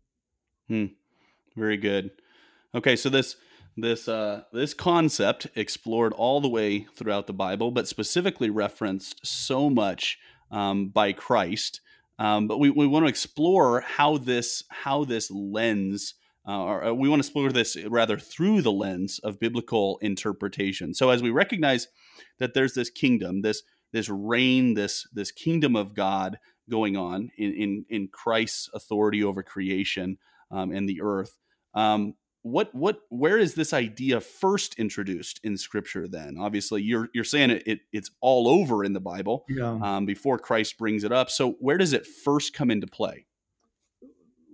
Hmm. 0.67 0.85
Very 1.55 1.77
good. 1.77 2.11
Okay, 2.75 2.95
so 2.95 3.09
this 3.09 3.37
this 3.77 4.07
uh, 4.07 4.43
this 4.51 4.73
concept 4.73 5.47
explored 5.55 6.13
all 6.13 6.41
the 6.41 6.49
way 6.49 6.87
throughout 6.95 7.27
the 7.27 7.33
Bible, 7.33 7.71
but 7.71 7.87
specifically 7.87 8.49
referenced 8.49 9.25
so 9.25 9.69
much 9.69 10.19
um, 10.51 10.89
by 10.89 11.13
Christ. 11.13 11.81
Um, 12.19 12.47
but 12.47 12.57
we, 12.57 12.69
we 12.71 12.87
want 12.87 13.05
to 13.05 13.09
explore 13.09 13.81
how 13.81 14.17
this 14.17 14.63
how 14.69 15.05
this 15.05 15.31
lens 15.31 16.15
uh, 16.47 16.63
or 16.63 16.83
uh, 16.85 16.93
we 16.93 17.09
want 17.09 17.21
to 17.21 17.27
explore 17.27 17.51
this 17.51 17.77
rather 17.87 18.17
through 18.17 18.61
the 18.61 18.71
lens 18.71 19.19
of 19.19 19.39
biblical 19.39 19.97
interpretation. 20.01 20.93
So 20.93 21.09
as 21.09 21.21
we 21.21 21.29
recognize 21.29 21.87
that 22.39 22.53
there's 22.53 22.73
this 22.73 22.89
kingdom, 22.89 23.41
this 23.41 23.63
this 23.91 24.09
reign, 24.09 24.73
this 24.73 25.07
this 25.13 25.31
kingdom 25.31 25.75
of 25.75 25.93
God 25.93 26.39
going 26.69 26.95
on 26.95 27.31
in 27.37 27.53
in, 27.53 27.85
in 27.89 28.07
Christ's 28.07 28.69
authority 28.73 29.23
over 29.23 29.43
creation 29.43 30.17
um, 30.51 30.71
and 30.71 30.87
the 30.87 31.01
earth. 31.01 31.37
Um, 31.73 32.15
what 32.43 32.73
what 32.73 33.01
where 33.09 33.37
is 33.37 33.55
this 33.55 33.73
idea 33.73 34.21
first 34.21 34.75
introduced 34.75 35.41
in 35.43 35.57
Scripture? 35.57 36.07
Then 36.07 36.37
obviously 36.39 36.81
you're 36.81 37.09
you're 37.13 37.23
saying 37.23 37.49
it, 37.49 37.63
it 37.65 37.79
it's 37.91 38.11
all 38.21 38.47
over 38.47 38.83
in 38.83 38.93
the 38.93 39.01
Bible 39.01 39.45
yeah. 39.49 39.77
um, 39.81 40.05
before 40.05 40.39
Christ 40.39 40.77
brings 40.77 41.03
it 41.03 41.11
up. 41.11 41.29
So 41.29 41.57
where 41.59 41.77
does 41.77 41.93
it 41.93 42.07
first 42.07 42.53
come 42.53 42.71
into 42.71 42.87
play? 42.87 43.25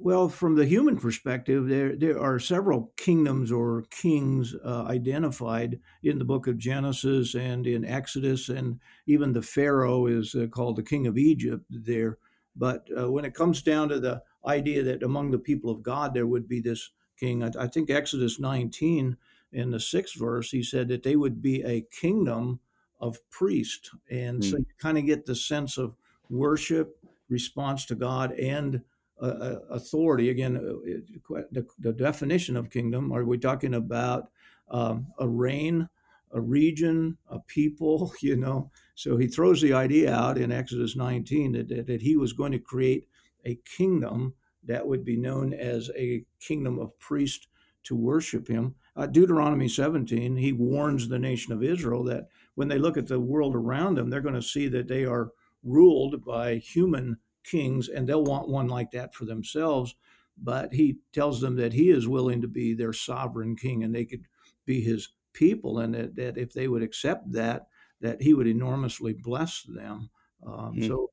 Well, 0.03 0.27
from 0.27 0.55
the 0.55 0.65
human 0.65 0.98
perspective, 0.98 1.69
there 1.69 1.95
there 1.95 2.19
are 2.19 2.38
several 2.38 2.91
kingdoms 2.98 3.53
or 3.53 3.86
kings 3.89 4.53
uh, 4.53 4.83
identified 4.83 5.79
in 6.03 6.19
the 6.19 6.25
book 6.25 6.45
of 6.45 6.57
Genesis 6.57 7.36
and 7.36 7.65
in 7.65 7.86
Exodus, 7.86 8.50
and 8.50 8.81
even 9.07 9.31
the 9.31 9.41
Pharaoh 9.41 10.07
is 10.07 10.36
uh, 10.36 10.48
called 10.48 10.75
the 10.75 10.83
king 10.83 11.07
of 11.07 11.17
Egypt 11.17 11.63
there. 11.69 12.17
But 12.53 12.86
uh, 13.00 13.10
when 13.10 13.24
it 13.24 13.33
comes 13.33 13.62
down 13.62 13.88
to 13.89 14.00
the 14.01 14.22
idea 14.45 14.83
that 14.83 15.03
among 15.03 15.31
the 15.31 15.39
people 15.39 15.72
of 15.72 15.81
God 15.81 16.13
there 16.13 16.27
would 16.27 16.50
be 16.50 16.60
this 16.60 16.91
king, 17.17 17.41
I, 17.41 17.51
I 17.57 17.67
think 17.67 17.89
Exodus 17.89 18.41
19 18.41 19.15
in 19.53 19.72
the 19.72 19.79
sixth 19.79 20.19
verse, 20.19 20.51
he 20.51 20.63
said 20.63 20.89
that 20.89 21.03
they 21.03 21.15
would 21.15 21.41
be 21.41 21.63
a 21.63 21.88
kingdom 22.01 22.60
of 23.00 23.19
priests, 23.29 23.89
and 24.12 24.41
mm. 24.41 24.51
so 24.51 24.57
you 24.57 24.65
kind 24.79 24.98
of 24.98 25.05
get 25.05 25.25
the 25.25 25.36
sense 25.36 25.77
of 25.77 25.95
worship, 26.29 26.98
response 27.29 27.86
to 27.86 27.95
God, 27.95 28.33
and 28.33 28.81
uh, 29.23 29.59
authority. 29.69 30.29
Again, 30.29 30.57
uh, 30.57 31.41
the, 31.51 31.65
the, 31.79 31.93
definition 31.93 32.57
of 32.57 32.69
kingdom, 32.69 33.11
are 33.11 33.23
we 33.23 33.37
talking 33.37 33.75
about 33.75 34.29
um, 34.69 35.07
a 35.19 35.27
reign, 35.27 35.87
a 36.31 36.41
region, 36.41 37.17
a 37.29 37.39
people, 37.39 38.13
you 38.21 38.35
know? 38.35 38.71
So 38.95 39.17
he 39.17 39.27
throws 39.27 39.61
the 39.61 39.73
idea 39.73 40.13
out 40.13 40.37
in 40.37 40.51
Exodus 40.51 40.95
19 40.95 41.53
that, 41.53 41.69
that, 41.69 41.87
that 41.87 42.01
he 42.01 42.17
was 42.17 42.33
going 42.33 42.51
to 42.51 42.59
create 42.59 43.07
a 43.45 43.59
kingdom 43.77 44.33
that 44.65 44.85
would 44.85 45.03
be 45.03 45.17
known 45.17 45.53
as 45.53 45.89
a 45.97 46.23
kingdom 46.39 46.79
of 46.79 46.97
priests 46.99 47.47
to 47.83 47.95
worship 47.95 48.47
him. 48.47 48.75
Uh, 48.95 49.05
Deuteronomy 49.05 49.67
17, 49.67 50.37
he 50.37 50.53
warns 50.53 51.07
the 51.07 51.19
nation 51.19 51.51
of 51.53 51.63
Israel 51.63 52.03
that 52.05 52.27
when 52.55 52.67
they 52.67 52.77
look 52.77 52.97
at 52.97 53.07
the 53.07 53.19
world 53.19 53.55
around 53.55 53.95
them, 53.95 54.09
they're 54.09 54.21
going 54.21 54.35
to 54.35 54.41
see 54.41 54.67
that 54.69 54.87
they 54.87 55.05
are 55.05 55.31
ruled 55.63 56.23
by 56.23 56.55
human 56.55 57.17
kings, 57.43 57.89
and 57.89 58.07
they'll 58.07 58.23
want 58.23 58.50
one 58.50 58.67
like 58.67 58.91
that 58.91 59.13
for 59.13 59.25
themselves. 59.25 59.95
But 60.38 60.73
he 60.73 60.97
tells 61.12 61.41
them 61.41 61.55
that 61.57 61.73
he 61.73 61.89
is 61.89 62.07
willing 62.07 62.41
to 62.41 62.47
be 62.47 62.73
their 62.73 62.93
sovereign 62.93 63.55
king, 63.55 63.83
and 63.83 63.93
they 63.93 64.05
could 64.05 64.25
be 64.65 64.81
his 64.81 65.09
people, 65.33 65.79
and 65.79 65.93
that, 65.93 66.15
that 66.15 66.38
if 66.38 66.53
they 66.53 66.67
would 66.67 66.83
accept 66.83 67.31
that, 67.33 67.67
that 68.01 68.21
he 68.21 68.33
would 68.33 68.47
enormously 68.47 69.13
bless 69.13 69.63
them. 69.63 70.09
Um, 70.45 70.75
mm. 70.75 70.88
So 70.88 71.12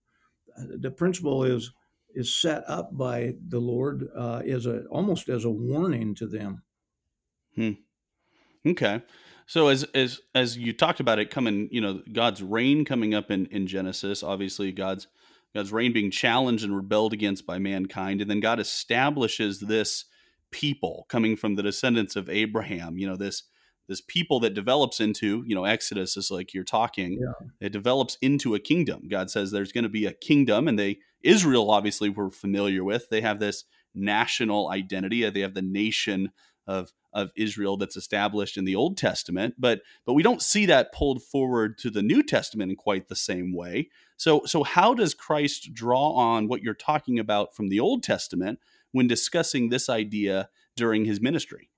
uh, 0.58 0.64
the 0.78 0.90
principle 0.90 1.44
is 1.44 1.72
is 2.12 2.34
set 2.34 2.68
up 2.68 2.96
by 2.96 3.34
the 3.48 3.60
Lord 3.60 4.08
uh, 4.16 4.42
as 4.46 4.66
a 4.66 4.84
almost 4.86 5.28
as 5.28 5.44
a 5.44 5.50
warning 5.50 6.14
to 6.16 6.26
them. 6.26 6.62
Hmm. 7.54 7.72
Okay. 8.66 9.02
So 9.46 9.68
as 9.68 9.84
as 9.94 10.20
as 10.34 10.56
you 10.56 10.72
talked 10.72 11.00
about 11.00 11.18
it 11.18 11.30
coming, 11.30 11.68
you 11.70 11.80
know, 11.80 12.02
God's 12.12 12.42
reign 12.42 12.84
coming 12.84 13.14
up 13.14 13.30
in 13.30 13.46
in 13.46 13.66
Genesis, 13.66 14.22
obviously 14.22 14.72
God's 14.72 15.06
God's 15.54 15.72
reign 15.72 15.92
being 15.92 16.10
challenged 16.10 16.64
and 16.64 16.76
rebelled 16.76 17.12
against 17.12 17.46
by 17.46 17.58
mankind. 17.58 18.20
And 18.20 18.30
then 18.30 18.40
God 18.40 18.60
establishes 18.60 19.60
this 19.60 20.04
people 20.50 21.06
coming 21.08 21.36
from 21.36 21.54
the 21.54 21.62
descendants 21.62 22.16
of 22.16 22.28
Abraham, 22.28 22.98
you 22.98 23.06
know, 23.06 23.16
this 23.16 23.44
this 23.88 24.00
people 24.00 24.38
that 24.38 24.54
develops 24.54 25.00
into, 25.00 25.42
you 25.44 25.54
know, 25.56 25.64
Exodus 25.64 26.16
is 26.16 26.30
like 26.30 26.54
you're 26.54 26.62
talking, 26.62 27.18
yeah. 27.20 27.48
it 27.60 27.72
develops 27.72 28.16
into 28.22 28.54
a 28.54 28.60
kingdom. 28.60 29.08
God 29.10 29.32
says 29.32 29.50
there's 29.50 29.72
going 29.72 29.82
to 29.82 29.90
be 29.90 30.06
a 30.06 30.12
kingdom 30.12 30.68
and 30.68 30.78
they 30.78 30.98
Israel 31.24 31.72
obviously 31.72 32.08
we're 32.08 32.30
familiar 32.30 32.84
with. 32.84 33.08
They 33.10 33.20
have 33.20 33.40
this 33.40 33.64
national 33.92 34.70
identity. 34.70 35.28
They 35.28 35.40
have 35.40 35.54
the 35.54 35.62
nation 35.62 36.30
of 36.70 36.92
of 37.12 37.30
Israel 37.36 37.76
that's 37.76 37.96
established 37.96 38.56
in 38.56 38.64
the 38.64 38.76
Old 38.76 38.96
Testament, 38.96 39.54
but 39.58 39.80
but 40.06 40.14
we 40.14 40.22
don't 40.22 40.40
see 40.40 40.64
that 40.66 40.92
pulled 40.92 41.22
forward 41.22 41.76
to 41.78 41.90
the 41.90 42.02
New 42.02 42.22
Testament 42.22 42.70
in 42.70 42.76
quite 42.76 43.08
the 43.08 43.16
same 43.16 43.52
way. 43.52 43.88
So 44.16 44.42
so 44.46 44.62
how 44.62 44.94
does 44.94 45.12
Christ 45.12 45.74
draw 45.74 46.12
on 46.12 46.46
what 46.46 46.62
you're 46.62 46.74
talking 46.74 47.18
about 47.18 47.54
from 47.54 47.68
the 47.68 47.80
Old 47.80 48.02
Testament 48.02 48.60
when 48.92 49.08
discussing 49.08 49.68
this 49.68 49.88
idea 49.88 50.48
during 50.76 51.04
his 51.04 51.20
ministry? 51.20 51.70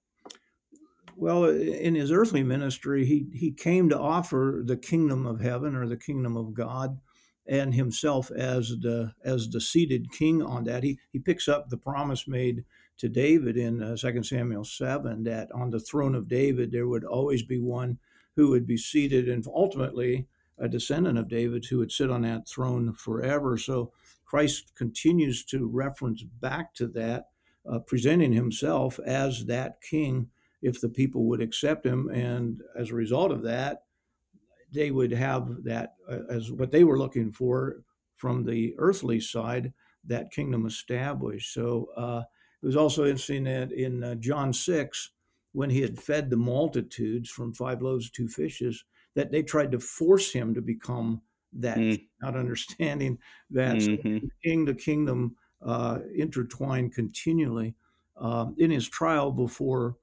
Well, 1.17 1.45
in 1.45 1.95
his 1.95 2.13
earthly 2.13 2.43
ministry, 2.43 3.07
he 3.07 3.27
he 3.33 3.53
came 3.53 3.89
to 3.89 3.99
offer 3.99 4.63
the 4.65 4.77
kingdom 4.77 5.27
of 5.27 5.41
heaven 5.41 5.75
or 5.75 5.87
the 5.87 5.97
kingdom 5.97 6.37
of 6.37 6.53
God 6.53 7.01
and 7.47 7.75
himself 7.75 8.31
as 8.31 8.69
the 8.81 9.15
as 9.25 9.49
the 9.49 9.61
seated 9.61 10.13
king 10.13 10.43
on 10.43 10.65
that. 10.65 10.83
He 10.83 10.99
he 11.11 11.19
picks 11.19 11.49
up 11.49 11.71
the 11.71 11.79
promise 11.79 12.29
made 12.29 12.65
to 13.03 13.09
David 13.09 13.57
in 13.57 13.83
uh, 13.83 13.97
2 13.97 14.23
Samuel 14.23 14.65
7 14.65 15.25
that 15.25 15.51
on 15.51 15.71
the 15.71 15.81
throne 15.81 16.15
of 16.15 16.29
David 16.29 16.71
there 16.71 16.87
would 16.87 17.03
always 17.03 17.43
be 17.43 17.59
one 17.59 17.99
who 18.37 18.51
would 18.51 18.65
be 18.65 18.77
seated 18.77 19.29
and 19.29 19.45
ultimately 19.49 20.29
a 20.59 20.69
descendant 20.69 21.19
of 21.19 21.27
David 21.29 21.65
who 21.65 21.79
would 21.79 21.91
sit 21.91 22.13
on 22.13 22.23
that 22.23 22.49
throne 22.49 22.93
forever. 22.93 23.59
So 23.59 23.91
Christ 24.25 24.77
continues 24.77 25.45
to 25.47 25.67
reference 25.67 26.23
back 26.23 26.75
to 26.75 26.87
that, 26.89 27.31
uh, 27.69 27.81
presenting 27.81 28.33
himself 28.33 29.01
as 29.05 29.47
that 29.47 29.81
king 29.83 30.29
if 30.63 30.81
the 30.81 30.89
people 30.89 31.25
would 31.25 31.43
accept 31.43 31.85
him. 31.85 32.09
And 32.11 32.63
as 32.77 32.91
a 32.91 32.95
result 32.95 33.33
of 33.33 33.43
that, 33.43 33.83
they 34.71 34.93
would 34.93 35.11
have 35.11 35.65
that 35.65 35.95
uh, 36.09 36.19
as 36.31 36.53
what 36.53 36.71
they 36.71 36.85
were 36.85 37.01
looking 37.01 37.33
for 37.33 37.83
from 38.15 38.45
the 38.45 38.77
earthly 38.79 39.19
side, 39.19 39.73
that 40.05 40.31
kingdom 40.31 40.67
established. 40.67 41.53
So 41.53 41.89
uh, 41.97 42.23
it 42.63 42.67
was 42.67 42.77
also 42.77 43.05
interesting 43.05 43.45
that 43.45 43.73
in 43.73 44.05
uh, 44.05 44.15
John 44.17 44.53
6, 44.53 45.11
when 45.53 45.71
he 45.71 45.81
had 45.81 45.99
fed 45.99 46.31
the 46.31 46.37
multitudes 46.37 47.29
from 47.29 47.53
five 47.53 47.83
loaves, 47.83 48.11
two 48.11 48.29
fishes, 48.29 48.85
that 49.15 49.31
they 49.31 49.43
tried 49.43 49.73
to 49.73 49.81
force 49.81 50.33
him 50.33 50.55
to 50.55 50.63
become 50.63 51.21
that, 51.55 51.77
mm. 51.77 52.01
not 52.23 52.37
understanding 52.37 53.19
that 53.51 53.77
mm-hmm. 53.77 54.19
so 54.19 54.29
king 54.43 54.65
the 54.65 54.75
kingdom 54.75 55.37
uh, 55.65 55.99
intertwined 56.15 56.95
continually. 56.95 57.75
Uh, 58.17 58.47
in 58.59 58.71
his 58.71 58.89
trial 58.89 59.33
before 59.33 59.97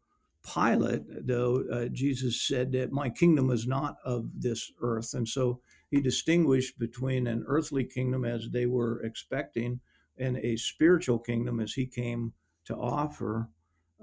Pilate, 0.44 1.04
though, 1.28 1.64
uh, 1.72 1.86
Jesus 1.86 2.42
said 2.42 2.72
that 2.74 2.92
my 2.92 3.10
kingdom 3.10 3.52
is 3.52 3.68
not 3.68 3.98
of 4.04 4.30
this 4.36 4.72
earth. 4.82 5.14
And 5.14 5.28
so 5.28 5.62
he 5.92 6.02
distinguished 6.02 6.80
between 6.80 7.28
an 7.28 7.44
earthly 7.48 7.84
kingdom 7.84 8.26
as 8.26 8.50
they 8.50 8.66
were 8.66 9.02
expecting 9.04 9.80
and 10.18 10.38
a 10.38 10.56
spiritual 10.58 11.20
kingdom 11.20 11.60
as 11.60 11.74
he 11.74 11.86
came 11.86 12.34
to 12.70 12.76
offer. 12.76 13.50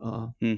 Uh, 0.00 0.28
hmm. 0.40 0.54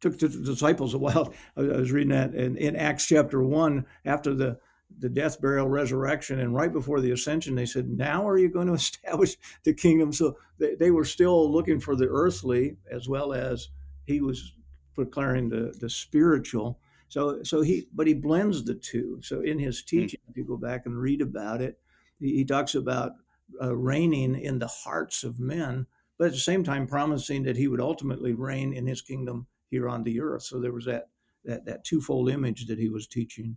Took 0.00 0.18
the 0.18 0.28
disciples 0.28 0.92
a 0.92 0.98
while. 0.98 1.32
I 1.56 1.62
was 1.62 1.90
reading 1.90 2.10
that 2.10 2.34
in, 2.34 2.58
in 2.58 2.76
Acts 2.76 3.06
chapter 3.06 3.42
one 3.42 3.86
after 4.04 4.34
the 4.34 4.58
the 4.96 5.08
death, 5.08 5.40
burial, 5.40 5.66
resurrection, 5.66 6.38
and 6.38 6.54
right 6.54 6.72
before 6.72 7.00
the 7.00 7.10
ascension, 7.10 7.54
they 7.54 7.64
said, 7.64 7.88
"Now 7.88 8.28
are 8.28 8.36
you 8.36 8.50
going 8.50 8.66
to 8.68 8.74
establish 8.74 9.36
the 9.64 9.72
kingdom?" 9.72 10.12
So 10.12 10.36
they, 10.58 10.74
they 10.74 10.90
were 10.90 11.06
still 11.06 11.50
looking 11.50 11.80
for 11.80 11.96
the 11.96 12.06
earthly 12.08 12.76
as 12.90 13.08
well 13.08 13.32
as 13.32 13.70
he 14.04 14.20
was 14.20 14.52
declaring 14.94 15.48
the 15.48 15.74
the 15.80 15.88
spiritual. 15.88 16.78
So 17.08 17.42
so 17.42 17.62
he 17.62 17.88
but 17.94 18.06
he 18.06 18.14
blends 18.14 18.62
the 18.62 18.74
two. 18.74 19.20
So 19.22 19.40
in 19.40 19.58
his 19.58 19.80
hmm. 19.80 19.86
teaching, 19.86 20.20
mm. 20.26 20.30
if 20.30 20.36
you 20.36 20.44
go 20.44 20.58
back 20.58 20.84
and 20.84 21.00
read 21.00 21.22
about 21.22 21.62
it, 21.62 21.78
he, 22.20 22.36
he 22.36 22.44
talks 22.44 22.74
about 22.74 23.12
uh, 23.60 23.74
reigning 23.74 24.34
in 24.38 24.58
the 24.58 24.68
hearts 24.68 25.24
of 25.24 25.40
men 25.40 25.86
but 26.18 26.26
at 26.26 26.32
the 26.32 26.38
same 26.38 26.64
time 26.64 26.86
promising 26.86 27.42
that 27.44 27.56
he 27.56 27.68
would 27.68 27.80
ultimately 27.80 28.32
reign 28.32 28.72
in 28.72 28.86
his 28.86 29.02
kingdom 29.02 29.46
here 29.70 29.88
on 29.88 30.04
the 30.04 30.20
earth. 30.20 30.42
So 30.42 30.60
there 30.60 30.72
was 30.72 30.84
that 30.84 31.08
that 31.44 31.66
that 31.66 31.84
twofold 31.84 32.30
image 32.30 32.66
that 32.66 32.78
he 32.78 32.88
was 32.88 33.06
teaching. 33.06 33.56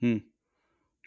Hmm. 0.00 0.18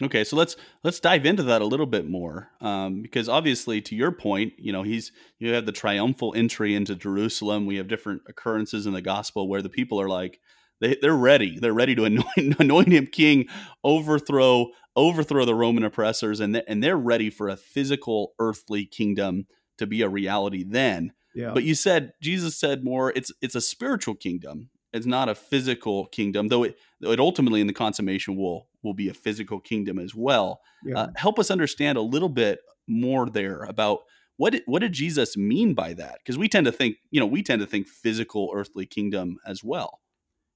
Okay, 0.01 0.23
so 0.23 0.35
let's 0.35 0.55
let's 0.83 0.99
dive 0.99 1.25
into 1.25 1.43
that 1.43 1.61
a 1.61 1.65
little 1.65 1.85
bit 1.85 2.09
more, 2.09 2.49
um, 2.61 3.03
because 3.03 3.29
obviously, 3.29 3.79
to 3.81 3.95
your 3.95 4.11
point, 4.11 4.53
you 4.57 4.71
know, 4.71 4.81
he's 4.81 5.11
you 5.37 5.53
have 5.53 5.67
the 5.67 5.71
triumphal 5.71 6.33
entry 6.35 6.73
into 6.73 6.95
Jerusalem. 6.95 7.67
We 7.67 7.75
have 7.75 7.87
different 7.87 8.23
occurrences 8.27 8.87
in 8.87 8.93
the 8.93 9.01
gospel 9.01 9.47
where 9.47 9.61
the 9.61 9.69
people 9.69 10.01
are 10.01 10.09
like, 10.09 10.39
they 10.81 10.97
they're 10.99 11.15
ready, 11.15 11.59
they're 11.59 11.73
ready 11.73 11.93
to 11.95 12.05
anoint 12.05 12.59
anoint 12.59 12.91
him 12.91 13.05
king, 13.05 13.45
overthrow 13.83 14.67
overthrow 14.95 15.45
the 15.45 15.55
Roman 15.55 15.83
oppressors, 15.83 16.39
and 16.39 16.63
and 16.67 16.83
they're 16.83 16.97
ready 16.97 17.29
for 17.29 17.47
a 17.47 17.55
physical 17.55 18.33
earthly 18.39 18.85
kingdom 18.87 19.45
to 19.77 19.87
be 19.87 20.01
a 20.01 20.09
reality 20.09 20.63
then. 20.63 21.13
Yeah. 21.35 21.51
But 21.53 21.63
you 21.63 21.75
said 21.75 22.13
Jesus 22.21 22.55
said 22.55 22.83
more 22.83 23.11
it's 23.15 23.31
it's 23.41 23.55
a 23.55 23.61
spiritual 23.61 24.15
kingdom. 24.15 24.69
It's 24.91 25.07
not 25.07 25.27
a 25.27 25.35
physical 25.35 26.05
kingdom, 26.07 26.49
though 26.49 26.63
it 26.63 26.77
though 27.01 27.11
it 27.11 27.19
ultimately 27.19 27.61
in 27.61 27.67
the 27.67 27.73
consummation 27.73 28.35
will 28.35 28.67
will 28.83 28.93
be 28.93 29.09
a 29.09 29.13
physical 29.13 29.59
kingdom 29.59 29.97
as 29.97 30.13
well. 30.13 30.61
Yeah. 30.85 30.99
Uh, 30.99 31.07
help 31.15 31.39
us 31.39 31.49
understand 31.49 31.97
a 31.97 32.01
little 32.01 32.29
bit 32.29 32.59
more 32.87 33.29
there 33.29 33.63
about 33.63 34.01
what 34.37 34.51
did, 34.53 34.63
what 34.65 34.79
did 34.79 34.93
Jesus 34.93 35.37
mean 35.37 35.73
by 35.73 35.93
that? 35.93 36.17
Because 36.17 36.37
we 36.37 36.49
tend 36.49 36.65
to 36.65 36.71
think, 36.71 36.97
you 37.11 37.19
know, 37.19 37.25
we 37.25 37.43
tend 37.43 37.61
to 37.61 37.67
think 37.67 37.87
physical 37.87 38.51
earthly 38.53 38.85
kingdom 38.85 39.37
as 39.45 39.63
well. 39.63 40.01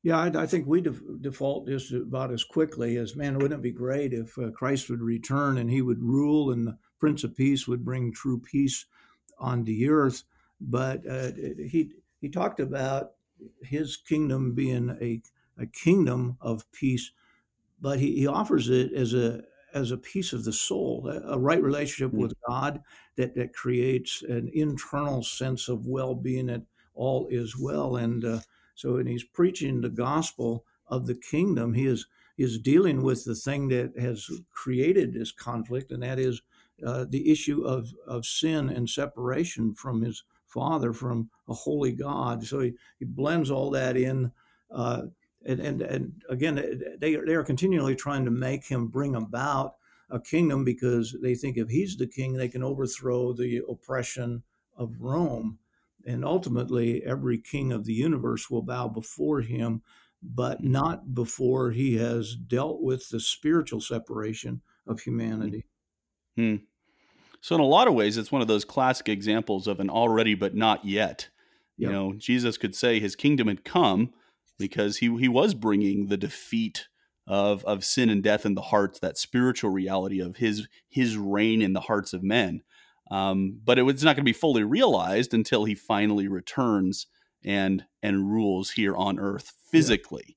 Yeah, 0.03 0.17
I, 0.17 0.43
I 0.43 0.45
think 0.45 0.67
we 0.67 0.81
def- 0.81 1.01
default 1.21 1.67
just 1.67 1.91
about 1.91 2.31
as 2.31 2.43
quickly 2.43 2.97
as 2.97 3.15
man. 3.15 3.35
Wouldn't 3.35 3.59
it 3.59 3.61
be 3.61 3.71
great 3.71 4.13
if 4.13 4.37
uh, 4.37 4.51
Christ 4.51 4.89
would 4.89 5.01
return 5.01 5.57
and 5.57 5.69
he 5.69 5.81
would 5.81 6.01
rule, 6.01 6.51
and 6.51 6.67
the 6.67 6.77
Prince 6.99 7.23
of 7.23 7.35
Peace 7.35 7.67
would 7.67 7.83
bring 7.83 8.11
true 8.11 8.39
peace 8.39 8.85
on 9.39 9.63
the 9.63 9.89
earth, 9.89 10.23
but 10.59 11.05
uh, 11.09 11.31
he 11.33 11.91
he 12.19 12.29
talked 12.29 12.59
about 12.59 13.11
his 13.61 13.97
kingdom 13.97 14.53
being 14.53 14.97
a, 15.01 15.21
a 15.61 15.67
kingdom 15.67 16.37
of 16.41 16.69
peace, 16.71 17.11
but 17.79 17.99
he, 17.99 18.15
he 18.15 18.27
offers 18.27 18.69
it 18.69 18.93
as 18.93 19.13
a 19.13 19.43
as 19.73 19.91
a 19.91 19.97
peace 19.97 20.33
of 20.33 20.43
the 20.43 20.53
soul, 20.53 21.07
a 21.25 21.37
right 21.37 21.61
relationship 21.61 22.11
mm-hmm. 22.11 22.21
with 22.21 22.33
God 22.47 22.81
that 23.15 23.35
that 23.35 23.53
creates 23.53 24.23
an 24.23 24.49
internal 24.53 25.23
sense 25.23 25.67
of 25.67 25.85
well-being 25.85 26.47
that 26.47 26.63
all 26.95 27.27
is 27.29 27.55
well. 27.57 27.97
And 27.97 28.25
uh, 28.25 28.39
so, 28.75 28.93
when 28.93 29.07
he's 29.07 29.23
preaching 29.23 29.81
the 29.81 29.89
gospel 29.89 30.65
of 30.87 31.05
the 31.05 31.15
kingdom, 31.15 31.73
he 31.73 31.85
is 31.85 32.07
is 32.37 32.59
dealing 32.59 33.01
with 33.01 33.25
the 33.25 33.35
thing 33.35 33.67
that 33.69 33.97
has 33.99 34.29
created 34.51 35.13
this 35.13 35.31
conflict, 35.31 35.91
and 35.91 36.03
that 36.03 36.19
is 36.19 36.41
uh, 36.85 37.05
the 37.09 37.31
issue 37.31 37.63
of 37.63 37.93
of 38.05 38.25
sin 38.25 38.69
and 38.69 38.89
separation 38.89 39.73
from 39.73 40.01
his 40.01 40.23
Father, 40.47 40.93
from 40.93 41.29
a 41.47 41.53
holy 41.53 41.91
God. 41.91 42.43
So 42.45 42.61
he, 42.61 42.73
he 42.99 43.05
blends 43.05 43.51
all 43.51 43.69
that 43.71 43.97
in. 43.97 44.31
Uh, 44.71 45.03
and, 45.45 45.59
and, 45.59 45.81
and 45.81 46.23
again, 46.29 46.55
they, 46.99 47.15
they 47.15 47.33
are 47.35 47.43
continually 47.43 47.95
trying 47.95 48.25
to 48.25 48.31
make 48.31 48.65
him 48.65 48.87
bring 48.87 49.15
about 49.15 49.75
a 50.09 50.19
kingdom 50.19 50.63
because 50.63 51.15
they 51.21 51.35
think 51.35 51.57
if 51.57 51.69
he's 51.69 51.95
the 51.95 52.07
king, 52.07 52.33
they 52.33 52.47
can 52.47 52.63
overthrow 52.63 53.33
the 53.33 53.61
oppression 53.69 54.43
of 54.75 54.95
Rome. 54.99 55.59
And 56.05 56.23
ultimately, 56.23 57.03
every 57.03 57.37
king 57.37 57.71
of 57.71 57.85
the 57.85 57.93
universe 57.93 58.49
will 58.49 58.61
bow 58.61 58.87
before 58.87 59.41
him, 59.41 59.81
but 60.23 60.63
not 60.63 61.13
before 61.13 61.71
he 61.71 61.97
has 61.97 62.35
dealt 62.35 62.81
with 62.81 63.09
the 63.09 63.19
spiritual 63.19 63.81
separation 63.81 64.61
of 64.87 65.01
humanity. 65.01 65.65
Hmm. 66.37 66.55
So, 67.41 67.55
in 67.55 67.61
a 67.61 67.65
lot 67.65 67.87
of 67.87 67.93
ways, 67.93 68.17
it's 68.17 68.31
one 68.31 68.41
of 68.41 68.47
those 68.47 68.65
classic 68.65 69.09
examples 69.09 69.67
of 69.67 69.79
an 69.79 69.89
already 69.89 70.35
but 70.35 70.55
not 70.55 70.85
yet. 70.85 71.29
Yep. 71.77 71.89
You 71.89 71.93
know, 71.93 72.13
Jesus 72.13 72.57
could 72.57 72.75
say 72.75 72.99
his 72.99 73.15
kingdom 73.15 73.47
had 73.47 73.65
come 73.65 74.11
because 74.57 74.97
he 74.97 75.15
he 75.17 75.27
was 75.27 75.53
bringing 75.53 76.07
the 76.07 76.17
defeat 76.17 76.87
of 77.27 77.63
of 77.65 77.83
sin 77.83 78.09
and 78.09 78.23
death 78.23 78.45
in 78.45 78.55
the 78.55 78.61
hearts, 78.61 78.99
that 78.99 79.17
spiritual 79.17 79.69
reality 79.69 80.19
of 80.19 80.37
his 80.37 80.67
his 80.89 81.17
reign 81.17 81.61
in 81.61 81.73
the 81.73 81.81
hearts 81.81 82.13
of 82.13 82.23
men. 82.23 82.61
Um, 83.09 83.59
but 83.63 83.79
it 83.79 83.83
was 83.83 84.03
not 84.03 84.15
going 84.15 84.25
to 84.25 84.29
be 84.29 84.33
fully 84.33 84.63
realized 84.63 85.33
until 85.33 85.65
he 85.65 85.75
finally 85.75 86.27
returns 86.27 87.07
and 87.45 87.85
and 88.01 88.31
rules 88.31 88.71
here 88.71 88.95
on 88.95 89.19
earth 89.19 89.53
physically. 89.71 90.36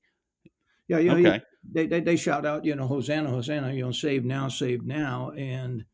Yeah, 0.91 0.97
yeah. 0.97 1.15
You 1.15 1.21
know, 1.21 1.29
okay. 1.29 1.43
they, 1.71 1.87
they 1.87 2.01
they 2.01 2.15
shout 2.17 2.45
out, 2.45 2.65
you 2.65 2.75
know, 2.75 2.85
Hosanna, 2.85 3.29
Hosanna, 3.29 3.71
you 3.71 3.85
know, 3.85 3.93
save 3.93 4.25
now, 4.25 4.49
save 4.49 4.83
now, 4.83 5.31
and 5.37 5.85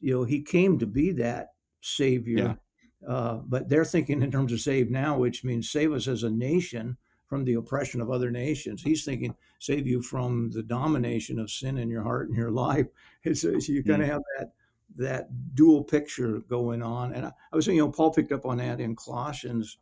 you 0.00 0.14
know 0.14 0.24
he 0.24 0.42
came 0.42 0.78
to 0.78 0.86
be 0.86 1.12
that 1.12 1.48
savior. 1.82 2.56
Yeah. 3.02 3.06
Uh, 3.06 3.34
but 3.44 3.68
they're 3.68 3.84
thinking 3.84 4.22
in 4.22 4.30
terms 4.30 4.50
of 4.50 4.60
save 4.60 4.90
now, 4.90 5.18
which 5.18 5.44
means 5.44 5.70
save 5.70 5.92
us 5.92 6.08
as 6.08 6.22
a 6.22 6.30
nation 6.30 6.96
from 7.26 7.44
the 7.44 7.52
oppression 7.52 8.00
of 8.00 8.10
other 8.10 8.30
nations. 8.30 8.82
He's 8.82 9.04
thinking, 9.04 9.34
save 9.58 9.86
you 9.86 10.00
from 10.00 10.50
the 10.52 10.62
domination 10.62 11.38
of 11.38 11.50
sin 11.50 11.76
in 11.76 11.90
your 11.90 12.02
heart 12.02 12.28
and 12.28 12.36
your 12.36 12.50
life. 12.50 12.86
So, 13.26 13.58
so 13.58 13.72
you 13.72 13.82
kind 13.82 14.02
of 14.02 14.08
mm. 14.08 14.12
have 14.12 14.22
that 14.38 14.52
that 14.96 15.54
dual 15.54 15.82
picture 15.82 16.40
going 16.40 16.82
on. 16.82 17.14
And 17.14 17.26
I, 17.26 17.32
I 17.52 17.56
was 17.56 17.64
saying, 17.64 17.76
you 17.76 17.84
know, 17.84 17.90
Paul 17.90 18.12
picked 18.12 18.32
up 18.32 18.44
on 18.44 18.58
that 18.58 18.80
in 18.80 18.94
Colossians 18.94 19.78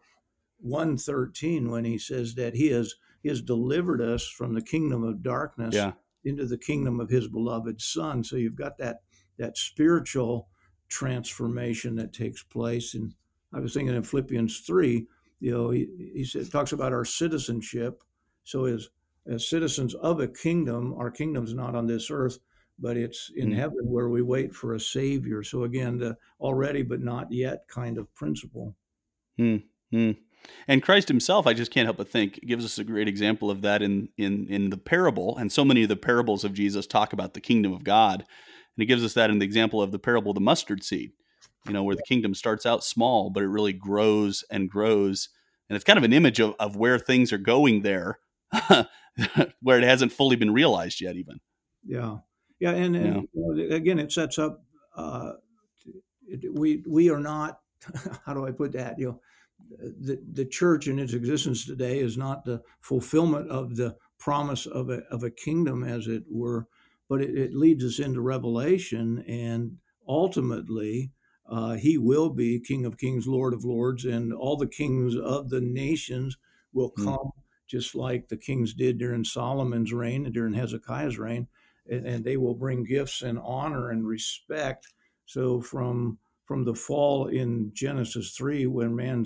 1.13 0.64 1.68
when 1.68 1.84
he 1.84 1.98
says 1.98 2.36
that 2.36 2.54
he 2.54 2.68
has 2.68 2.94
he 3.22 3.28
has 3.28 3.40
delivered 3.40 4.00
us 4.00 4.26
from 4.26 4.54
the 4.54 4.62
kingdom 4.62 5.04
of 5.04 5.22
darkness 5.22 5.74
yeah. 5.74 5.92
into 6.24 6.46
the 6.46 6.58
kingdom 6.58 7.00
of 7.00 7.08
his 7.08 7.28
beloved 7.28 7.80
son. 7.80 8.24
So 8.24 8.36
you've 8.36 8.56
got 8.56 8.78
that 8.78 9.02
that 9.38 9.56
spiritual 9.56 10.48
transformation 10.88 11.96
that 11.96 12.12
takes 12.12 12.42
place. 12.42 12.94
And 12.94 13.14
I 13.52 13.60
was 13.60 13.74
thinking 13.74 13.94
in 13.94 14.02
Philippians 14.02 14.60
3, 14.60 15.06
you 15.40 15.50
know, 15.50 15.70
he, 15.70 15.88
he 16.14 16.24
said, 16.24 16.50
talks 16.50 16.72
about 16.72 16.92
our 16.92 17.04
citizenship. 17.04 18.02
So 18.44 18.66
as, 18.66 18.90
as 19.26 19.48
citizens 19.48 19.94
of 19.94 20.20
a 20.20 20.28
kingdom, 20.28 20.94
our 20.98 21.10
kingdom's 21.10 21.54
not 21.54 21.74
on 21.74 21.86
this 21.86 22.10
earth, 22.10 22.38
but 22.78 22.96
it's 22.96 23.30
in 23.36 23.50
mm 23.50 23.56
heaven 23.56 23.84
where 23.84 24.08
we 24.08 24.22
wait 24.22 24.54
for 24.54 24.74
a 24.74 24.80
savior. 24.80 25.42
So 25.42 25.64
again, 25.64 25.98
the 25.98 26.16
already 26.40 26.82
but 26.82 27.00
not 27.00 27.32
yet 27.32 27.66
kind 27.68 27.96
of 27.98 28.12
principle. 28.14 28.76
Mm-hmm. 29.38 30.10
And 30.68 30.82
Christ 30.82 31.08
himself, 31.08 31.46
I 31.46 31.54
just 31.54 31.72
can't 31.72 31.86
help 31.86 31.96
but 31.96 32.08
think, 32.08 32.40
gives 32.46 32.64
us 32.64 32.78
a 32.78 32.84
great 32.84 33.08
example 33.08 33.50
of 33.50 33.62
that 33.62 33.82
in 33.82 34.08
in 34.16 34.46
in 34.48 34.70
the 34.70 34.76
parable. 34.76 35.36
And 35.36 35.50
so 35.50 35.64
many 35.64 35.82
of 35.82 35.88
the 35.88 35.96
parables 35.96 36.44
of 36.44 36.54
Jesus 36.54 36.86
talk 36.86 37.12
about 37.12 37.34
the 37.34 37.40
kingdom 37.40 37.72
of 37.72 37.84
God. 37.84 38.20
And 38.20 38.82
he 38.82 38.86
gives 38.86 39.04
us 39.04 39.14
that 39.14 39.30
in 39.30 39.38
the 39.38 39.44
example 39.44 39.82
of 39.82 39.92
the 39.92 39.98
parable 39.98 40.30
of 40.30 40.34
the 40.36 40.40
mustard 40.40 40.82
seed 40.82 41.12
you 41.66 41.72
know, 41.72 41.84
where 41.84 41.96
the 41.96 42.02
kingdom 42.02 42.34
starts 42.34 42.66
out 42.66 42.84
small, 42.84 43.30
but 43.30 43.42
it 43.42 43.48
really 43.48 43.72
grows 43.72 44.44
and 44.50 44.68
grows. 44.68 45.28
And 45.68 45.76
it's 45.76 45.84
kind 45.84 45.96
of 45.96 46.04
an 46.04 46.12
image 46.12 46.40
of, 46.40 46.54
of 46.58 46.76
where 46.76 46.98
things 46.98 47.32
are 47.32 47.38
going 47.38 47.82
there, 47.82 48.18
where 49.60 49.78
it 49.78 49.84
hasn't 49.84 50.12
fully 50.12 50.36
been 50.36 50.52
realized 50.52 51.00
yet, 51.00 51.16
even. 51.16 51.40
Yeah. 51.84 52.18
Yeah. 52.58 52.72
And, 52.72 52.96
and 52.96 53.28
yeah. 53.32 53.76
Again, 53.76 53.98
it 53.98 54.12
sets 54.12 54.38
up, 54.38 54.62
uh, 54.96 55.32
it, 56.26 56.52
we, 56.52 56.82
we 56.86 57.10
are 57.10 57.20
not, 57.20 57.60
how 58.26 58.34
do 58.34 58.46
I 58.46 58.50
put 58.50 58.72
that? 58.72 58.98
You 58.98 59.06
know, 59.06 59.20
the, 59.78 60.20
the 60.32 60.44
church 60.44 60.86
in 60.86 60.98
its 60.98 61.12
existence 61.12 61.64
today 61.64 61.98
is 61.98 62.16
not 62.16 62.44
the 62.44 62.62
fulfillment 62.80 63.50
of 63.50 63.76
the 63.76 63.96
promise 64.18 64.66
of 64.66 64.90
a, 64.90 65.02
of 65.10 65.24
a 65.24 65.30
kingdom, 65.30 65.82
as 65.82 66.06
it 66.06 66.24
were, 66.30 66.66
but 67.08 67.20
it, 67.20 67.36
it 67.36 67.54
leads 67.54 67.84
us 67.84 67.98
into 67.98 68.20
Revelation. 68.20 69.24
And 69.26 69.78
ultimately, 70.06 71.10
uh, 71.48 71.74
he 71.74 71.98
will 71.98 72.30
be 72.30 72.60
King 72.60 72.84
of 72.84 72.98
Kings, 72.98 73.26
Lord 73.26 73.52
of 73.52 73.64
Lords, 73.64 74.04
and 74.04 74.32
all 74.32 74.56
the 74.56 74.66
kings 74.66 75.16
of 75.16 75.50
the 75.50 75.60
nations 75.60 76.36
will 76.72 76.92
hmm. 76.96 77.04
come, 77.04 77.16
mm. 77.16 77.42
just 77.66 77.94
like 77.94 78.28
the 78.28 78.36
kings 78.36 78.74
did 78.74 78.98
during 78.98 79.24
Solomon's 79.24 79.92
reign 79.92 80.24
and 80.24 80.34
during 80.34 80.54
Hezekiah's 80.54 81.18
reign, 81.18 81.48
and, 81.90 82.06
and, 82.06 82.24
they 82.24 82.36
will 82.36 82.54
bring 82.54 82.84
gifts 82.84 83.22
and 83.22 83.38
honor 83.42 83.90
and 83.90 84.06
respect. 84.06 84.86
So 85.26 85.60
from 85.60 86.18
from 86.52 86.64
the 86.66 86.74
fall 86.74 87.28
in 87.28 87.70
Genesis 87.72 88.32
three, 88.32 88.66
when 88.66 88.94
man 88.94 89.24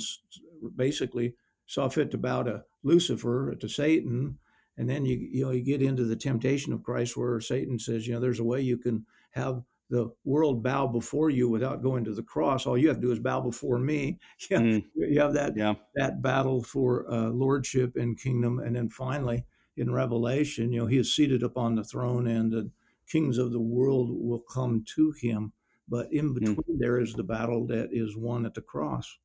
basically 0.76 1.34
saw 1.66 1.88
fit 1.88 2.12
to 2.12 2.16
bow 2.16 2.44
to 2.44 2.62
Lucifer, 2.84 3.56
to 3.58 3.68
Satan, 3.68 4.38
and 4.76 4.88
then 4.88 5.04
you 5.04 5.16
you 5.32 5.44
know 5.44 5.50
you 5.50 5.64
get 5.64 5.82
into 5.82 6.04
the 6.04 6.14
temptation 6.14 6.72
of 6.72 6.84
Christ, 6.84 7.16
where 7.16 7.40
Satan 7.40 7.80
says, 7.80 8.06
you 8.06 8.14
know, 8.14 8.20
there's 8.20 8.38
a 8.38 8.44
way 8.44 8.60
you 8.60 8.76
can 8.76 9.04
have 9.32 9.60
the 9.90 10.08
world 10.24 10.62
bow 10.62 10.86
before 10.86 11.28
you 11.28 11.48
without 11.48 11.82
going 11.82 12.04
to 12.04 12.14
the 12.14 12.22
cross. 12.22 12.64
All 12.64 12.78
you 12.78 12.86
have 12.86 12.98
to 12.98 13.02
do 13.02 13.10
is 13.10 13.18
bow 13.18 13.40
before 13.40 13.80
me. 13.80 14.20
Yeah, 14.48 14.58
mm. 14.58 14.84
You 14.94 15.18
have 15.18 15.34
that 15.34 15.56
yeah. 15.56 15.74
that 15.96 16.22
battle 16.22 16.62
for 16.62 17.12
uh, 17.12 17.30
lordship 17.30 17.96
and 17.96 18.16
kingdom, 18.16 18.60
and 18.60 18.76
then 18.76 18.88
finally 18.88 19.44
in 19.76 19.90
Revelation, 19.90 20.72
you 20.72 20.78
know, 20.78 20.86
he 20.86 20.98
is 20.98 21.12
seated 21.12 21.42
upon 21.42 21.74
the 21.74 21.82
throne, 21.82 22.28
and 22.28 22.52
the 22.52 22.70
kings 23.10 23.36
of 23.36 23.50
the 23.50 23.60
world 23.60 24.10
will 24.12 24.44
come 24.48 24.84
to 24.94 25.12
him. 25.20 25.52
But 25.88 26.12
in 26.12 26.28
hmm. 26.28 26.34
between, 26.34 26.56
mm. 26.56 26.78
there 26.78 27.00
is 27.00 27.12
the 27.12 27.22
battle 27.22 27.66
that 27.68 27.90
is 27.92 28.16
won 28.16 28.46
at 28.46 28.54
the 28.54 28.62
cross. 28.62 29.18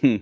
Hmm. 0.00 0.16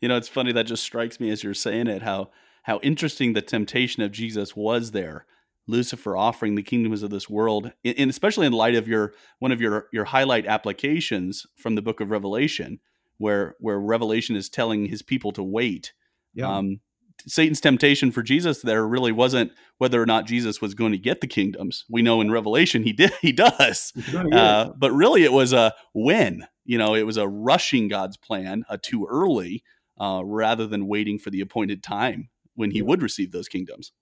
You 0.00 0.08
know, 0.08 0.16
it's 0.16 0.28
funny 0.28 0.52
that 0.52 0.66
just 0.66 0.82
strikes 0.82 1.20
me 1.20 1.30
as 1.30 1.44
you're 1.44 1.54
saying 1.54 1.86
it 1.86 2.02
how 2.02 2.30
how 2.64 2.78
interesting 2.78 3.32
the 3.32 3.42
temptation 3.42 4.02
of 4.02 4.12
Jesus 4.12 4.56
was 4.56 4.92
there 4.92 5.26
Lucifer 5.66 6.16
offering 6.16 6.54
the 6.54 6.62
kingdoms 6.62 7.02
of 7.02 7.10
this 7.10 7.30
world, 7.30 7.72
and 7.84 8.10
especially 8.10 8.46
in 8.46 8.52
light 8.52 8.74
of 8.74 8.88
your 8.88 9.14
one 9.38 9.52
of 9.52 9.60
your 9.60 9.88
your 9.92 10.04
highlight 10.04 10.46
applications 10.46 11.46
from 11.56 11.74
the 11.74 11.82
book 11.82 12.00
of 12.00 12.10
Revelation, 12.10 12.80
where 13.18 13.54
where 13.60 13.78
Revelation 13.78 14.34
is 14.34 14.48
telling 14.48 14.86
his 14.86 15.02
people 15.02 15.32
to 15.32 15.42
wait. 15.42 15.92
Yeah. 16.34 16.50
Um, 16.50 16.80
Satan's 17.26 17.60
temptation 17.60 18.10
for 18.10 18.22
Jesus 18.22 18.62
there 18.62 18.86
really 18.86 19.12
wasn't 19.12 19.52
whether 19.78 20.00
or 20.00 20.06
not 20.06 20.26
Jesus 20.26 20.60
was 20.60 20.74
going 20.74 20.92
to 20.92 20.98
get 20.98 21.20
the 21.20 21.26
kingdoms. 21.26 21.84
We 21.88 22.02
know 22.02 22.20
in 22.20 22.30
Revelation 22.30 22.82
he 22.82 22.92
did, 22.92 23.12
he 23.20 23.32
does, 23.32 23.92
uh, 24.32 24.70
but 24.76 24.92
really 24.92 25.24
it 25.24 25.32
was 25.32 25.52
a 25.52 25.74
when. 25.94 26.46
You 26.64 26.78
know, 26.78 26.94
it 26.94 27.06
was 27.06 27.16
a 27.16 27.26
rushing 27.26 27.88
God's 27.88 28.16
plan, 28.16 28.64
a 28.68 28.78
too 28.78 29.06
early, 29.10 29.64
uh, 30.00 30.22
rather 30.24 30.66
than 30.66 30.86
waiting 30.86 31.18
for 31.18 31.30
the 31.30 31.40
appointed 31.40 31.82
time 31.82 32.28
when 32.54 32.70
he 32.70 32.78
yeah. 32.78 32.84
would 32.84 33.02
receive 33.02 33.32
those 33.32 33.48
kingdoms. 33.48 33.92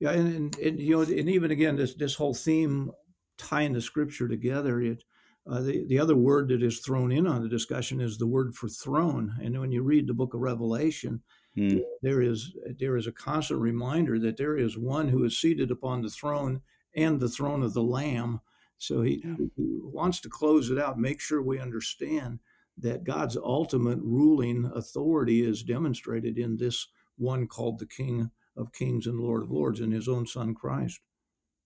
Yeah, 0.00 0.12
and, 0.12 0.34
and, 0.34 0.58
and, 0.58 0.80
you 0.80 0.96
know, 0.96 1.02
and 1.02 1.28
even 1.28 1.50
again, 1.50 1.76
this 1.76 1.94
this 1.94 2.14
whole 2.14 2.34
theme 2.34 2.92
tying 3.36 3.72
the 3.72 3.80
scripture 3.80 4.28
together, 4.28 4.80
it 4.80 5.02
uh, 5.50 5.60
the 5.60 5.84
the 5.88 5.98
other 5.98 6.16
word 6.16 6.48
that 6.48 6.62
is 6.62 6.80
thrown 6.80 7.10
in 7.10 7.26
on 7.26 7.42
the 7.42 7.48
discussion 7.48 8.00
is 8.00 8.18
the 8.18 8.26
word 8.26 8.54
for 8.54 8.68
throne. 8.68 9.34
And 9.42 9.58
when 9.58 9.72
you 9.72 9.82
read 9.82 10.06
the 10.06 10.14
book 10.14 10.34
of 10.34 10.40
Revelation, 10.40 11.22
hmm. 11.58 11.78
there 12.02 12.22
is 12.22 12.56
there 12.78 12.96
is 12.96 13.06
a 13.06 13.12
constant 13.12 13.60
reminder 13.60 14.18
that 14.18 14.36
there 14.36 14.56
is 14.56 14.78
one 14.78 15.08
who 15.08 15.24
is 15.24 15.40
seated 15.40 15.70
upon 15.70 16.02
the 16.02 16.10
throne 16.10 16.62
and 16.94 17.20
the 17.20 17.28
throne 17.28 17.62
of 17.62 17.74
the 17.74 17.82
Lamb. 17.82 18.40
So 18.78 19.02
he, 19.02 19.22
yeah. 19.24 19.34
he 19.56 19.78
wants 19.82 20.20
to 20.20 20.28
close 20.28 20.70
it 20.70 20.78
out, 20.78 20.98
make 20.98 21.20
sure 21.20 21.42
we 21.42 21.58
understand 21.58 22.38
that 22.78 23.04
God's 23.04 23.36
ultimate 23.36 23.98
ruling 24.00 24.70
authority 24.74 25.42
is 25.42 25.62
demonstrated 25.62 26.38
in 26.38 26.56
this 26.56 26.86
one 27.16 27.46
called 27.48 27.78
the 27.78 27.86
King 27.86 28.30
of 28.56 28.72
kings 28.72 29.06
and 29.06 29.18
Lord 29.18 29.42
of 29.42 29.50
lords 29.50 29.80
in 29.80 29.90
his 29.90 30.08
own 30.08 30.26
son 30.26 30.54
Christ. 30.54 31.00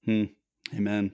Hmm. 0.05 0.25
Amen. 0.75 1.13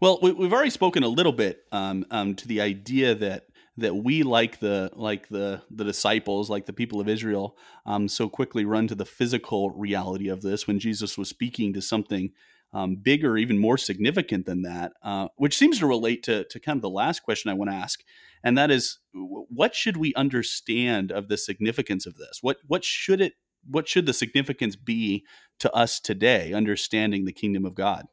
Well, 0.00 0.18
we, 0.22 0.30
have 0.30 0.52
already 0.52 0.70
spoken 0.70 1.02
a 1.02 1.08
little 1.08 1.32
bit 1.32 1.64
um, 1.72 2.04
um, 2.10 2.34
to 2.36 2.48
the 2.48 2.60
idea 2.60 3.14
that 3.14 3.46
that 3.76 3.96
we 3.96 4.22
like 4.22 4.60
the 4.60 4.90
like 4.94 5.28
the 5.28 5.62
the 5.70 5.84
disciples, 5.84 6.48
like 6.48 6.66
the 6.66 6.72
people 6.72 7.00
of 7.00 7.08
Israel, 7.08 7.56
um, 7.86 8.08
so 8.08 8.28
quickly 8.28 8.64
run 8.64 8.86
to 8.88 8.94
the 8.94 9.04
physical 9.04 9.70
reality 9.70 10.28
of 10.28 10.42
this 10.42 10.66
when 10.66 10.78
Jesus 10.78 11.18
was 11.18 11.28
speaking 11.28 11.72
to 11.72 11.82
something 11.82 12.32
um, 12.74 12.96
bigger, 12.96 13.36
even 13.36 13.58
more 13.58 13.78
significant 13.78 14.46
than 14.46 14.62
that, 14.62 14.92
uh, 15.02 15.28
which 15.36 15.56
seems 15.56 15.78
to 15.78 15.86
relate 15.86 16.24
to, 16.24 16.44
to 16.44 16.58
kind 16.58 16.76
of 16.76 16.82
the 16.82 16.90
last 16.90 17.22
question 17.22 17.50
I 17.50 17.54
want 17.54 17.70
to 17.70 17.76
ask. 17.76 18.00
And 18.42 18.58
that 18.58 18.70
is, 18.70 18.98
what 19.12 19.74
should 19.76 19.96
we 19.96 20.12
understand 20.14 21.12
of 21.12 21.28
the 21.28 21.38
significance 21.38 22.04
of 22.04 22.16
this? 22.16 22.40
What, 22.42 22.58
what 22.66 22.84
should 22.84 23.20
it, 23.20 23.34
what 23.64 23.88
should 23.88 24.06
the 24.06 24.12
significance 24.12 24.74
be 24.74 25.24
to 25.60 25.72
us 25.72 26.00
today, 26.00 26.52
understanding 26.52 27.24
the 27.24 27.32
kingdom 27.32 27.64
of 27.64 27.76
God? 27.76 28.06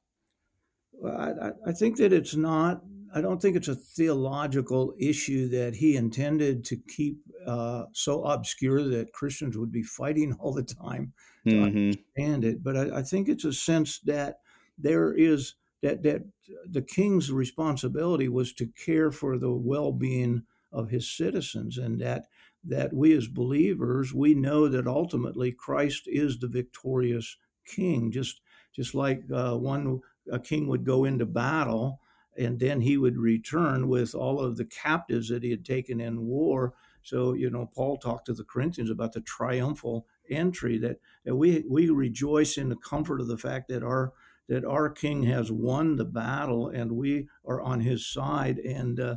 Well, 0.94 1.18
I, 1.18 1.70
I 1.70 1.74
think 1.74 1.98
that 1.98 2.14
it's 2.14 2.36
not 2.36 2.84
I 3.14 3.22
don't 3.22 3.42
think 3.42 3.56
it's 3.56 3.68
a 3.68 3.76
theological 3.76 4.94
issue 4.98 5.50
that 5.50 5.76
he 5.76 5.96
intended 5.96 6.64
to 6.66 6.78
keep 6.78 7.20
uh, 7.46 7.86
so 7.94 8.24
obscure 8.24 8.84
that 8.84 9.14
Christians 9.14 9.58
would 9.58 9.72
be 9.72 9.84
fighting 9.84 10.34
all 10.40 10.54
the 10.54 10.64
time 10.64 11.14
to 11.46 11.54
mm-hmm. 11.54 11.64
understand 11.64 12.46
it. 12.46 12.64
But 12.64 12.78
I, 12.78 13.00
I, 13.00 13.02
think 13.02 13.28
it's 13.28 13.46
a 13.46 13.54
sense 13.54 14.00
that 14.02 14.40
there 14.78 15.14
is 15.14 15.56
that 15.82 16.04
that 16.04 16.24
the 16.70 16.82
king's 16.82 17.32
responsibility 17.32 18.30
was 18.30 18.54
to 18.54 18.68
care 18.68 19.12
for 19.12 19.38
the 19.38 19.52
well-being 19.52 20.44
of 20.72 20.90
his 20.90 21.12
citizens, 21.12 21.78
and 21.78 22.00
that 22.00 22.26
that 22.64 22.94
we 22.94 23.14
as 23.14 23.28
believers 23.28 24.14
we 24.14 24.34
know 24.34 24.68
that 24.68 24.88
ultimately 24.88 25.52
Christ 25.52 26.04
is 26.06 26.40
the 26.40 26.48
victorious 26.48 27.38
king. 27.66 28.12
Just 28.12 28.42
just 28.74 28.96
like 28.96 29.24
uh, 29.34 29.58
one 29.58 30.02
a 30.32 30.40
king 30.40 30.68
would 30.68 30.86
go 30.86 31.04
into 31.04 31.26
battle 31.26 32.00
and 32.38 32.60
then 32.60 32.82
he 32.82 32.98
would 32.98 33.18
return 33.18 33.88
with 33.88 34.16
all 34.16 34.40
of 34.40 34.58
the 34.58 34.66
captives 34.66 35.30
that 35.30 35.44
he 35.44 35.52
had 35.52 35.66
taken 35.66 36.00
in 36.00 36.26
war. 36.26 36.74
So, 37.04 37.34
you 37.34 37.50
know, 37.50 37.70
Paul 37.74 37.98
talked 37.98 38.28
to 38.28 38.34
the 38.34 38.44
Corinthians 38.44 38.90
about 38.90 39.14
the 39.14 39.22
triumphal 39.22 40.06
entry 40.30 40.78
that, 40.80 41.00
that 41.26 41.36
we 41.36 41.64
we 41.70 41.90
rejoice 41.90 42.58
in 42.58 42.70
the 42.70 42.76
comfort 42.76 43.20
of 43.20 43.28
the 43.28 43.38
fact 43.38 43.68
that 43.70 43.84
our 43.84 44.14
that 44.52 44.66
our 44.66 44.90
king 44.90 45.24
has 45.24 45.52
won 45.52 45.96
the 45.96 46.06
battle 46.06 46.68
and 46.68 46.92
we 46.92 47.28
are 47.46 47.62
on 47.62 47.80
his 47.80 48.06
side 48.06 48.60
and 48.60 49.00
uh, 49.00 49.16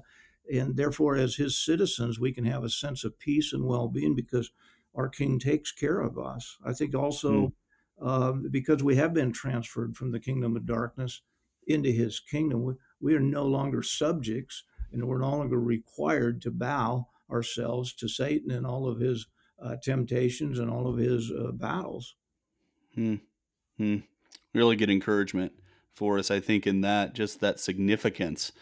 and 0.53 0.77
therefore 0.77 1.17
as 1.17 1.37
his 1.37 1.59
citizens 1.59 2.21
we 2.21 2.33
can 2.33 2.45
have 2.45 2.63
a 2.63 2.71
sense 2.71 3.05
of 3.05 3.19
peace 3.19 3.53
and 3.53 3.65
well-being 3.65 4.15
because 4.15 4.51
our 4.95 5.09
king 5.09 5.39
takes 5.39 5.73
care 5.73 6.01
of 6.01 6.19
us 6.19 6.57
i 6.65 6.73
think 6.73 6.95
also 6.95 7.53
mm. 8.01 8.53
because 8.53 8.83
we 8.83 8.97
have 8.97 9.13
been 9.13 9.33
transferred 9.33 9.97
from 9.97 10.13
the 10.13 10.21
kingdom 10.21 10.57
of 10.57 10.67
darkness 10.67 11.23
into 11.67 11.91
his 11.91 12.21
kingdom 12.21 12.77
we, 13.05 13.15
are 13.15 13.21
no 13.21 13.45
longer 13.45 13.83
subjects 13.83 14.65
and 14.93 15.05
we're 15.05 15.19
no 15.19 15.31
longer 15.31 15.61
required 15.61 16.41
to 16.43 16.51
bow 16.51 17.07
ourselves 17.31 17.93
to 17.93 18.09
satan 18.09 18.51
and 18.51 18.67
all 18.67 18.89
of 18.89 19.01
his 19.01 19.27
uh, 19.63 19.77
temptations 19.83 20.59
and 20.59 20.71
all 20.71 20.87
of 20.87 20.99
his 20.99 21.31
uh, 21.31 21.53
battles 21.53 22.17
hmm. 22.95 23.17
Hmm 23.79 23.99
really 24.55 24.77
good 24.77 24.91
encouragement 24.91 25.53
for 25.93 26.19
us, 26.19 26.31
I 26.31 26.41
think, 26.41 26.67
in 26.67 26.81
that 26.83 27.15
just 27.15 27.41
that 27.41 27.61
significance 27.61 28.53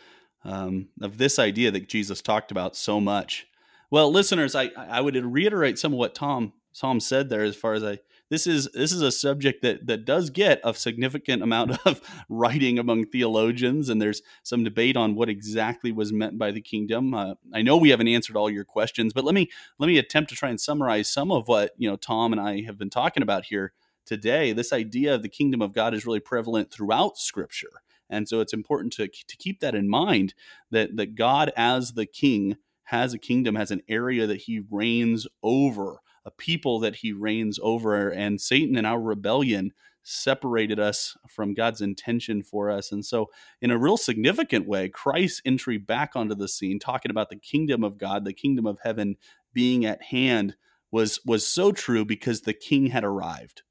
um, 0.44 0.88
of 1.00 1.18
this 1.18 1.38
idea 1.38 1.70
that 1.70 1.88
Jesus 1.88 2.20
talked 2.20 2.50
about 2.50 2.74
so 2.74 3.00
much. 3.00 3.46
Well, 3.90 4.11
listeners, 4.11 4.55
I, 4.55 4.70
I 4.76 5.00
would 5.00 5.14
reiterate 5.14 5.78
some 5.78 5.92
of 5.92 5.98
what 5.98 6.14
Tom 6.14 6.55
Tom 6.74 6.98
said 6.98 7.28
there 7.28 7.44
as 7.44 7.55
far 7.55 7.74
as 7.74 7.85
I 7.85 7.98
this 8.32 8.46
is 8.46 8.66
this 8.72 8.92
is 8.92 9.02
a 9.02 9.12
subject 9.12 9.60
that 9.60 9.86
that 9.86 10.06
does 10.06 10.30
get 10.30 10.58
a 10.64 10.72
significant 10.72 11.42
amount 11.42 11.78
of 11.86 12.00
writing 12.30 12.78
among 12.78 13.04
theologians, 13.04 13.90
and 13.90 14.00
there's 14.00 14.22
some 14.42 14.64
debate 14.64 14.96
on 14.96 15.14
what 15.14 15.28
exactly 15.28 15.92
was 15.92 16.14
meant 16.14 16.38
by 16.38 16.50
the 16.50 16.62
kingdom. 16.62 17.12
Uh, 17.12 17.34
I 17.52 17.60
know 17.60 17.76
we 17.76 17.90
haven't 17.90 18.08
answered 18.08 18.34
all 18.34 18.48
your 18.48 18.64
questions, 18.64 19.12
but 19.12 19.24
let 19.24 19.34
me 19.34 19.50
let 19.78 19.86
me 19.86 19.98
attempt 19.98 20.30
to 20.30 20.36
try 20.36 20.48
and 20.48 20.58
summarize 20.58 21.12
some 21.12 21.30
of 21.30 21.46
what 21.46 21.72
you 21.76 21.90
know 21.90 21.96
Tom 21.96 22.32
and 22.32 22.40
I 22.40 22.62
have 22.62 22.78
been 22.78 22.88
talking 22.88 23.22
about 23.22 23.44
here 23.44 23.74
today, 24.06 24.52
this 24.52 24.72
idea 24.72 25.14
of 25.14 25.22
the 25.22 25.28
kingdom 25.28 25.60
of 25.60 25.74
God 25.74 25.92
is 25.92 26.06
really 26.06 26.20
prevalent 26.20 26.72
throughout 26.72 27.18
Scripture. 27.18 27.82
And 28.08 28.28
so 28.28 28.40
it's 28.40 28.52
important 28.52 28.92
to, 28.94 29.08
to 29.08 29.36
keep 29.36 29.60
that 29.60 29.74
in 29.74 29.88
mind 29.88 30.34
that, 30.70 30.96
that 30.96 31.14
God, 31.14 31.52
as 31.56 31.92
the 31.92 32.06
king, 32.06 32.56
has 32.84 33.14
a 33.14 33.18
kingdom, 33.18 33.54
has 33.54 33.70
an 33.70 33.82
area 33.88 34.26
that 34.26 34.42
he 34.42 34.62
reigns 34.70 35.26
over, 35.42 36.00
a 36.24 36.30
people 36.30 36.78
that 36.80 36.96
he 36.96 37.12
reigns 37.12 37.58
over. 37.62 38.11
And 38.11 38.40
Satan 38.40 38.76
and 38.76 38.87
our 38.87 39.00
rebellion 39.00 39.72
separated 40.04 40.80
us 40.80 41.16
from 41.28 41.54
God's 41.54 41.80
intention 41.80 42.42
for 42.42 42.70
us. 42.70 42.90
And 42.90 43.04
so, 43.04 43.30
in 43.61 43.70
a 43.70 43.78
real 43.78 43.96
significant 43.96 44.66
way, 44.66 44.88
Christ's 44.88 45.42
entry 45.44 45.78
back 45.78 46.16
onto 46.16 46.35
the 46.35 46.48
scene, 46.48 46.78
talking 46.78 47.11
about 47.11 47.30
the 47.30 47.37
kingdom 47.37 47.85
of 47.85 47.98
God, 47.98 48.24
the 48.24 48.32
kingdom 48.32 48.66
of 48.66 48.78
heaven 48.82 49.16
being 49.52 49.85
at 49.85 50.02
hand, 50.02 50.56
was 50.90 51.20
was 51.24 51.46
so 51.46 51.72
true 51.72 52.04
because 52.04 52.42
the 52.42 52.52
king 52.52 52.87
had 52.87 53.04
arrived 53.04 53.62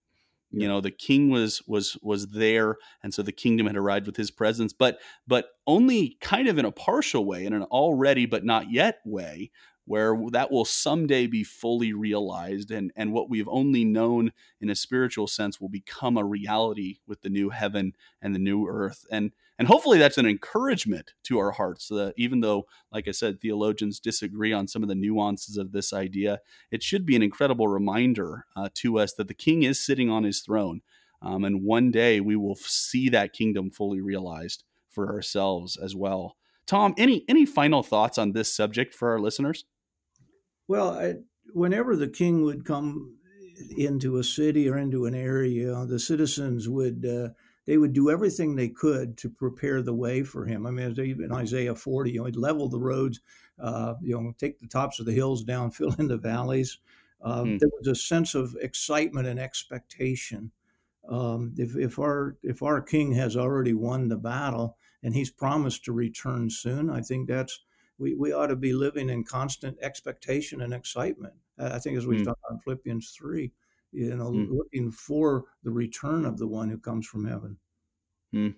you 0.51 0.67
know 0.67 0.81
the 0.81 0.91
king 0.91 1.29
was 1.29 1.61
was 1.67 1.97
was 2.01 2.27
there 2.27 2.77
and 3.03 3.13
so 3.13 3.21
the 3.21 3.31
kingdom 3.31 3.67
had 3.67 3.77
arrived 3.77 4.05
with 4.05 4.17
his 4.17 4.31
presence 4.31 4.73
but 4.73 4.99
but 5.27 5.49
only 5.65 6.17
kind 6.21 6.47
of 6.47 6.57
in 6.57 6.65
a 6.65 6.71
partial 6.71 7.25
way 7.25 7.45
in 7.45 7.53
an 7.53 7.63
already 7.63 8.25
but 8.25 8.43
not 8.43 8.71
yet 8.71 8.99
way 9.05 9.49
where 9.85 10.15
that 10.31 10.51
will 10.51 10.65
someday 10.65 11.27
be 11.27 11.43
fully 11.43 11.93
realized 11.93 12.71
and 12.71 12.91
and 12.95 13.11
what 13.13 13.29
we've 13.29 13.47
only 13.49 13.83
known 13.83 14.31
in 14.59 14.69
a 14.69 14.75
spiritual 14.75 15.27
sense 15.27 15.59
will 15.59 15.69
become 15.69 16.17
a 16.17 16.23
reality 16.23 16.97
with 17.07 17.21
the 17.21 17.29
new 17.29 17.49
heaven 17.49 17.93
and 18.21 18.33
the 18.35 18.39
new 18.39 18.67
earth. 18.67 19.05
And 19.11 19.31
and 19.59 19.67
hopefully 19.67 19.99
that's 19.99 20.17
an 20.17 20.25
encouragement 20.25 21.13
to 21.23 21.37
our 21.39 21.51
hearts 21.51 21.87
that 21.89 22.13
even 22.17 22.41
though 22.41 22.65
like 22.91 23.07
i 23.07 23.11
said 23.11 23.39
theologians 23.39 23.99
disagree 23.99 24.51
on 24.51 24.67
some 24.67 24.81
of 24.81 24.89
the 24.89 24.95
nuances 24.95 25.55
of 25.55 25.71
this 25.71 25.93
idea 25.93 26.39
it 26.71 26.81
should 26.81 27.05
be 27.05 27.15
an 27.15 27.21
incredible 27.21 27.67
reminder 27.67 28.45
uh, 28.55 28.69
to 28.73 28.97
us 28.97 29.13
that 29.13 29.27
the 29.27 29.35
king 29.35 29.61
is 29.61 29.85
sitting 29.85 30.09
on 30.09 30.23
his 30.23 30.39
throne 30.39 30.81
um, 31.21 31.43
and 31.43 31.63
one 31.63 31.91
day 31.91 32.19
we 32.19 32.35
will 32.35 32.55
see 32.55 33.09
that 33.09 33.33
kingdom 33.33 33.69
fully 33.69 34.01
realized 34.01 34.63
for 34.89 35.13
ourselves 35.13 35.77
as 35.77 35.95
well. 35.95 36.35
Tom 36.67 36.93
any 36.97 37.25
any 37.27 37.45
final 37.45 37.83
thoughts 37.83 38.17
on 38.17 38.31
this 38.31 38.53
subject 38.53 38.93
for 38.93 39.09
our 39.09 39.19
listeners 39.19 39.65
well 40.71 40.91
I, 40.91 41.15
whenever 41.53 41.95
the 41.95 42.07
king 42.07 42.43
would 42.43 42.65
come 42.65 43.17
into 43.77 44.17
a 44.17 44.23
city 44.23 44.69
or 44.69 44.77
into 44.77 45.05
an 45.05 45.15
area 45.15 45.85
the 45.85 45.99
citizens 45.99 46.67
would 46.67 47.05
uh, 47.05 47.29
they 47.65 47.77
would 47.77 47.93
do 47.93 48.09
everything 48.09 48.55
they 48.55 48.69
could 48.69 49.17
to 49.17 49.29
prepare 49.29 49.81
the 49.81 49.93
way 49.93 50.23
for 50.23 50.45
him. 50.45 50.65
I 50.65 50.71
mean, 50.71 50.99
even 50.99 51.31
Isaiah 51.31 51.75
40, 51.75 52.11
you 52.11 52.19
know, 52.19 52.25
he'd 52.25 52.35
level 52.35 52.67
the 52.67 52.79
roads, 52.79 53.19
uh, 53.59 53.93
you 54.01 54.19
know, 54.19 54.33
take 54.37 54.59
the 54.59 54.67
tops 54.67 54.99
of 54.99 55.05
the 55.05 55.13
hills 55.13 55.43
down, 55.43 55.71
fill 55.71 55.93
in 55.99 56.07
the 56.07 56.17
valleys. 56.17 56.79
Um, 57.21 57.45
mm. 57.45 57.59
There 57.59 57.69
was 57.77 57.87
a 57.87 57.95
sense 57.95 58.33
of 58.33 58.55
excitement 58.61 59.27
and 59.27 59.39
expectation. 59.39 60.51
Um, 61.07 61.53
if, 61.57 61.75
if 61.75 61.99
our 61.99 62.37
if 62.43 62.61
our 62.61 62.81
king 62.81 63.11
has 63.13 63.35
already 63.35 63.73
won 63.73 64.07
the 64.07 64.17
battle 64.17 64.77
and 65.03 65.13
he's 65.13 65.31
promised 65.31 65.85
to 65.85 65.93
return 65.93 66.49
soon, 66.49 66.89
I 66.89 67.01
think 67.01 67.27
that's 67.27 67.59
we, 68.01 68.15
we 68.15 68.33
ought 68.33 68.47
to 68.47 68.55
be 68.55 68.73
living 68.73 69.09
in 69.09 69.23
constant 69.23 69.77
expectation 69.81 70.61
and 70.61 70.73
excitement. 70.73 71.33
I 71.59 71.77
think 71.79 71.97
as 71.97 72.07
we 72.07 72.17
mm. 72.17 72.25
talked 72.25 72.41
on 72.49 72.59
Philippians 72.63 73.11
three, 73.11 73.51
you 73.91 74.15
know, 74.15 74.31
mm. 74.31 74.47
looking 74.49 74.91
for 74.91 75.45
the 75.63 75.71
return 75.71 76.25
of 76.25 76.39
the 76.39 76.47
one 76.47 76.69
who 76.69 76.77
comes 76.77 77.05
from 77.05 77.25
heaven. 77.25 77.57
Mm. 78.33 78.55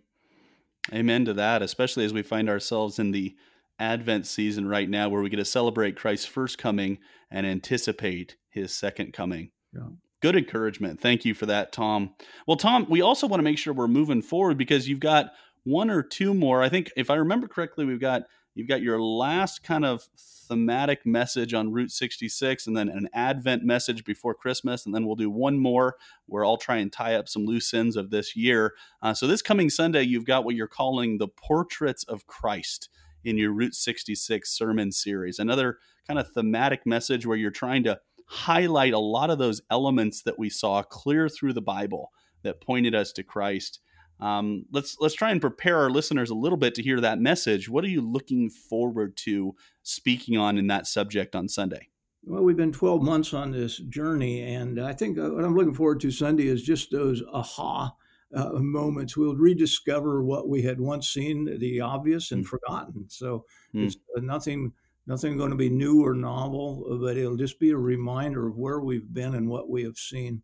Amen 0.93 1.25
to 1.25 1.33
that, 1.33 1.61
especially 1.61 2.05
as 2.05 2.13
we 2.13 2.21
find 2.21 2.49
ourselves 2.49 2.99
in 2.99 3.11
the 3.11 3.35
Advent 3.79 4.27
season 4.27 4.67
right 4.67 4.89
now, 4.89 5.09
where 5.09 5.21
we 5.21 5.29
get 5.29 5.37
to 5.37 5.45
celebrate 5.45 5.97
Christ's 5.97 6.27
first 6.27 6.57
coming 6.57 6.99
and 7.29 7.45
anticipate 7.45 8.37
his 8.49 8.73
second 8.73 9.13
coming. 9.13 9.51
Yeah. 9.73 9.89
Good 10.21 10.35
encouragement. 10.37 11.01
Thank 11.01 11.25
you 11.25 11.33
for 11.33 11.47
that, 11.47 11.73
Tom. 11.73 12.15
Well, 12.47 12.55
Tom, 12.55 12.85
we 12.89 13.01
also 13.01 13.27
want 13.27 13.39
to 13.39 13.43
make 13.43 13.57
sure 13.57 13.73
we're 13.73 13.87
moving 13.87 14.21
forward 14.21 14.57
because 14.57 14.87
you've 14.87 15.01
got 15.01 15.31
one 15.65 15.89
or 15.89 16.01
two 16.03 16.33
more. 16.33 16.61
I 16.61 16.69
think, 16.69 16.91
if 16.95 17.09
I 17.09 17.15
remember 17.15 17.47
correctly, 17.47 17.83
we've 17.83 17.99
got 17.99 18.23
You've 18.55 18.67
got 18.67 18.81
your 18.81 19.01
last 19.01 19.63
kind 19.63 19.83
of 19.85 20.07
thematic 20.47 21.05
message 21.05 21.53
on 21.53 21.71
Route 21.71 21.91
66, 21.91 22.67
and 22.67 22.77
then 22.77 22.89
an 22.89 23.09
Advent 23.13 23.63
message 23.63 24.03
before 24.03 24.35
Christmas, 24.35 24.85
and 24.85 24.93
then 24.93 25.05
we'll 25.05 25.15
do 25.15 25.29
one 25.29 25.57
more 25.57 25.95
where 26.27 26.45
I'll 26.45 26.57
try 26.57 26.77
and 26.77 26.91
tie 26.91 27.15
up 27.15 27.27
some 27.27 27.45
loose 27.45 27.73
ends 27.73 27.95
of 27.95 28.09
this 28.09 28.35
year. 28.35 28.73
Uh, 29.01 29.13
so 29.13 29.25
this 29.25 29.41
coming 29.41 29.69
Sunday, 29.69 30.03
you've 30.03 30.25
got 30.25 30.45
what 30.45 30.55
you're 30.55 30.67
calling 30.67 31.17
the 31.17 31.27
Portraits 31.27 32.03
of 32.03 32.27
Christ 32.27 32.89
in 33.23 33.37
your 33.37 33.51
Route 33.51 33.75
66 33.75 34.49
sermon 34.49 34.91
series. 34.91 35.39
Another 35.39 35.79
kind 36.07 36.19
of 36.19 36.31
thematic 36.31 36.85
message 36.85 37.25
where 37.25 37.37
you're 37.37 37.51
trying 37.51 37.83
to 37.83 37.99
highlight 38.27 38.93
a 38.93 38.99
lot 38.99 39.29
of 39.29 39.37
those 39.37 39.61
elements 39.69 40.21
that 40.23 40.39
we 40.39 40.49
saw 40.49 40.83
clear 40.83 41.29
through 41.29 41.53
the 41.53 41.61
Bible 41.61 42.11
that 42.43 42.61
pointed 42.61 42.93
us 42.93 43.11
to 43.13 43.23
Christ. 43.23 43.79
Um, 44.19 44.65
let's 44.71 44.97
let's 44.99 45.15
try 45.15 45.31
and 45.31 45.41
prepare 45.41 45.77
our 45.77 45.89
listeners 45.89 46.29
a 46.29 46.35
little 46.35 46.57
bit 46.57 46.75
to 46.75 46.83
hear 46.83 47.01
that 47.01 47.19
message. 47.19 47.67
What 47.69 47.83
are 47.83 47.89
you 47.89 48.01
looking 48.01 48.49
forward 48.49 49.17
to 49.17 49.55
speaking 49.83 50.37
on 50.37 50.57
in 50.57 50.67
that 50.67 50.87
subject 50.87 51.35
on 51.35 51.49
Sunday? 51.49 51.89
Well, 52.25 52.43
we've 52.43 52.55
been 52.55 52.71
12 52.71 53.01
months 53.01 53.33
on 53.33 53.51
this 53.51 53.77
journey, 53.77 54.43
and 54.43 54.79
I 54.79 54.93
think 54.93 55.17
uh, 55.17 55.29
what 55.29 55.43
I'm 55.43 55.55
looking 55.55 55.73
forward 55.73 55.99
to 56.01 56.11
Sunday 56.11 56.47
is 56.47 56.63
just 56.63 56.89
those 56.89 57.21
aha 57.33 57.93
uh, 58.33 58.49
moments. 58.53 59.17
We'll 59.17 59.35
rediscover 59.35 60.23
what 60.23 60.47
we 60.47 60.61
had 60.61 60.79
once 60.79 61.09
seen, 61.09 61.57
the 61.59 61.81
obvious 61.81 62.31
and 62.31 62.45
mm. 62.45 62.47
forgotten. 62.47 63.05
So 63.09 63.45
mm. 63.75 63.85
it's 63.85 63.97
uh, 64.15 64.21
nothing, 64.21 64.71
nothing 65.05 65.37
going 65.37 65.51
to 65.51 65.57
be 65.57 65.69
new 65.69 66.05
or 66.05 66.13
novel, 66.13 66.97
but 67.01 67.17
it'll 67.17 67.35
just 67.35 67.59
be 67.59 67.71
a 67.71 67.77
reminder 67.77 68.47
of 68.47 68.57
where 68.57 68.79
we've 68.79 69.13
been 69.13 69.35
and 69.35 69.49
what 69.49 69.69
we 69.69 69.83
have 69.83 69.97
seen. 69.97 70.41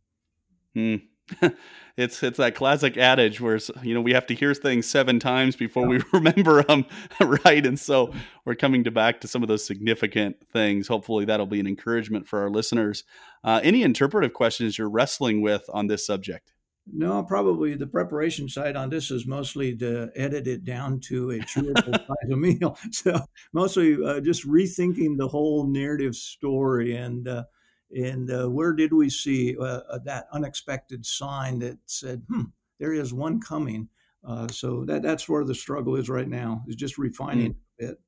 Mm. 0.75 1.01
it's 1.97 2.23
it's 2.23 2.37
that 2.37 2.55
classic 2.55 2.97
adage 2.97 3.41
where 3.41 3.59
you 3.83 3.93
know 3.93 4.01
we 4.01 4.13
have 4.13 4.25
to 4.27 4.35
hear 4.35 4.53
things 4.53 4.87
seven 4.87 5.19
times 5.19 5.55
before 5.55 5.87
we 5.87 6.01
remember 6.13 6.63
them, 6.63 6.85
right? 7.19 7.65
And 7.65 7.79
so 7.79 8.13
we're 8.45 8.55
coming 8.55 8.83
to 8.85 8.91
back 8.91 9.21
to 9.21 9.27
some 9.27 9.41
of 9.43 9.49
those 9.49 9.65
significant 9.65 10.37
things. 10.51 10.87
Hopefully, 10.87 11.25
that'll 11.25 11.45
be 11.45 11.59
an 11.59 11.67
encouragement 11.67 12.27
for 12.27 12.39
our 12.39 12.49
listeners. 12.49 13.03
Uh, 13.43 13.59
any 13.63 13.83
interpretive 13.83 14.33
questions 14.33 14.77
you're 14.77 14.89
wrestling 14.89 15.41
with 15.41 15.63
on 15.73 15.87
this 15.87 16.05
subject? 16.05 16.53
No, 16.91 17.21
probably 17.21 17.75
the 17.75 17.85
preparation 17.85 18.49
side 18.49 18.75
on 18.75 18.89
this 18.89 19.11
is 19.11 19.27
mostly 19.27 19.75
to 19.77 20.09
edit 20.15 20.47
it 20.47 20.65
down 20.65 20.99
to 21.01 21.31
a 21.31 21.39
chewable 21.39 21.93
size 21.93 22.31
of 22.31 22.39
meal. 22.39 22.77
So 22.91 23.19
mostly 23.53 23.97
uh, 24.03 24.21
just 24.21 24.47
rethinking 24.47 25.17
the 25.17 25.27
whole 25.27 25.67
narrative 25.67 26.15
story 26.15 26.95
and. 26.95 27.27
Uh, 27.27 27.43
and 27.91 28.31
uh, 28.31 28.47
where 28.47 28.73
did 28.73 28.93
we 28.93 29.09
see 29.09 29.55
uh, 29.59 29.99
that 30.05 30.27
unexpected 30.31 31.05
sign 31.05 31.59
that 31.59 31.77
said, 31.85 32.23
hmm, 32.29 32.43
there 32.79 32.93
is 32.93 33.13
one 33.13 33.39
coming? 33.41 33.89
Uh, 34.23 34.47
so 34.49 34.83
that, 34.85 35.01
that's 35.01 35.29
where 35.29 35.43
the 35.43 35.55
struggle 35.55 35.95
is 35.95 36.09
right 36.09 36.27
now, 36.27 36.63
is 36.67 36.75
just 36.75 36.97
refining 36.97 37.53
mm. 37.53 37.55
a 37.79 37.87
bit. 37.87 38.01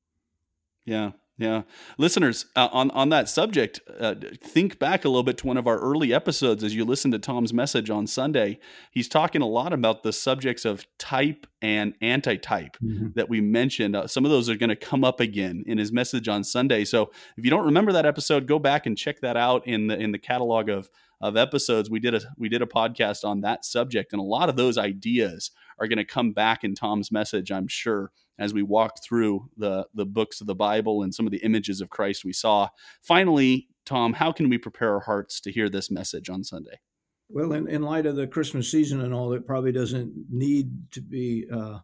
Yeah. 0.84 1.10
Yeah, 1.38 1.62
listeners, 1.96 2.46
uh, 2.56 2.68
on 2.72 2.90
on 2.90 3.08
that 3.08 3.28
subject, 3.28 3.80
uh, 3.98 4.14
think 4.44 4.78
back 4.78 5.04
a 5.04 5.08
little 5.08 5.22
bit 5.22 5.38
to 5.38 5.46
one 5.46 5.56
of 5.56 5.66
our 5.66 5.78
early 5.78 6.12
episodes 6.12 6.62
as 6.62 6.74
you 6.74 6.84
listen 6.84 7.10
to 7.12 7.18
Tom's 7.18 7.54
message 7.54 7.88
on 7.88 8.06
Sunday. 8.06 8.58
He's 8.90 9.08
talking 9.08 9.40
a 9.40 9.46
lot 9.46 9.72
about 9.72 10.02
the 10.02 10.12
subjects 10.12 10.66
of 10.66 10.86
type 10.98 11.46
and 11.62 11.94
antitype 12.02 12.76
mm-hmm. 12.84 13.08
that 13.14 13.30
we 13.30 13.40
mentioned. 13.40 13.96
Uh, 13.96 14.06
some 14.06 14.26
of 14.26 14.30
those 14.30 14.50
are 14.50 14.56
going 14.56 14.68
to 14.68 14.76
come 14.76 15.04
up 15.04 15.20
again 15.20 15.64
in 15.66 15.78
his 15.78 15.90
message 15.90 16.28
on 16.28 16.44
Sunday. 16.44 16.84
So 16.84 17.10
if 17.38 17.44
you 17.44 17.50
don't 17.50 17.64
remember 17.64 17.92
that 17.92 18.06
episode, 18.06 18.46
go 18.46 18.58
back 18.58 18.84
and 18.84 18.96
check 18.96 19.20
that 19.22 19.36
out 19.36 19.66
in 19.66 19.86
the 19.86 19.98
in 19.98 20.12
the 20.12 20.18
catalog 20.18 20.68
of 20.68 20.90
of 21.22 21.36
episodes. 21.36 21.88
We 21.88 21.98
did 21.98 22.14
a 22.14 22.20
we 22.36 22.50
did 22.50 22.60
a 22.60 22.66
podcast 22.66 23.24
on 23.24 23.40
that 23.40 23.64
subject, 23.64 24.12
and 24.12 24.20
a 24.20 24.24
lot 24.24 24.50
of 24.50 24.56
those 24.56 24.76
ideas 24.76 25.50
are 25.78 25.88
going 25.88 25.98
to 25.98 26.04
come 26.04 26.32
back 26.32 26.62
in 26.62 26.74
Tom's 26.74 27.10
message, 27.10 27.50
I'm 27.50 27.68
sure 27.68 28.12
as 28.42 28.52
we 28.52 28.62
walk 28.62 29.02
through 29.04 29.48
the 29.56 29.86
the 29.94 30.04
books 30.04 30.40
of 30.40 30.48
the 30.48 30.54
Bible 30.54 31.02
and 31.02 31.14
some 31.14 31.26
of 31.26 31.32
the 31.32 31.44
images 31.44 31.80
of 31.80 31.90
Christ 31.90 32.24
we 32.24 32.32
saw. 32.32 32.68
Finally, 33.00 33.68
Tom, 33.86 34.14
how 34.14 34.32
can 34.32 34.48
we 34.48 34.58
prepare 34.58 34.94
our 34.94 35.00
hearts 35.00 35.40
to 35.42 35.52
hear 35.52 35.68
this 35.68 35.90
message 35.90 36.28
on 36.28 36.42
Sunday? 36.42 36.80
Well, 37.28 37.52
in, 37.52 37.68
in 37.68 37.82
light 37.82 38.04
of 38.04 38.16
the 38.16 38.26
Christmas 38.26 38.70
season 38.70 39.00
and 39.00 39.14
all, 39.14 39.32
it 39.32 39.46
probably 39.46 39.72
doesn't 39.72 40.12
need 40.28 40.90
to 40.90 41.00
be 41.00 41.46
uh, 41.50 41.78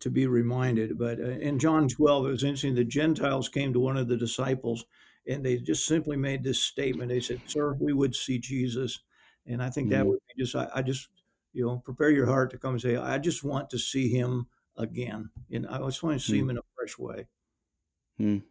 to 0.00 0.10
be 0.10 0.26
reminded. 0.26 0.98
But 0.98 1.20
uh, 1.20 1.38
in 1.38 1.60
John 1.60 1.88
12, 1.88 2.26
it 2.26 2.30
was 2.30 2.44
interesting. 2.44 2.74
The 2.74 2.84
Gentiles 2.84 3.48
came 3.48 3.72
to 3.72 3.80
one 3.80 3.96
of 3.96 4.08
the 4.08 4.16
disciples, 4.16 4.84
and 5.28 5.46
they 5.46 5.58
just 5.58 5.86
simply 5.86 6.16
made 6.16 6.42
this 6.42 6.60
statement. 6.60 7.08
They 7.08 7.20
said, 7.20 7.40
"Sir, 7.46 7.76
we 7.80 7.92
would 7.92 8.16
see 8.16 8.40
Jesus," 8.40 8.98
and 9.46 9.62
I 9.62 9.70
think 9.70 9.90
that 9.90 10.00
mm-hmm. 10.00 10.08
would 10.08 10.18
be 10.28 10.42
just. 10.42 10.56
I, 10.56 10.68
I 10.74 10.82
just 10.82 11.08
you 11.52 11.64
know 11.64 11.78
prepare 11.84 12.10
your 12.10 12.26
heart 12.26 12.50
to 12.50 12.58
come 12.58 12.72
and 12.72 12.82
say, 12.82 12.96
"I 12.96 13.18
just 13.18 13.44
want 13.44 13.70
to 13.70 13.78
see 13.78 14.08
Him." 14.08 14.48
Again. 14.76 15.30
And 15.50 15.66
I 15.66 15.78
just 15.78 16.02
want 16.02 16.20
to 16.20 16.24
see 16.26 16.38
mm. 16.38 16.42
him 16.42 16.50
in 16.50 16.58
a 16.58 16.62
fresh 16.76 16.98
way. 16.98 17.26
Mm. 18.20 18.42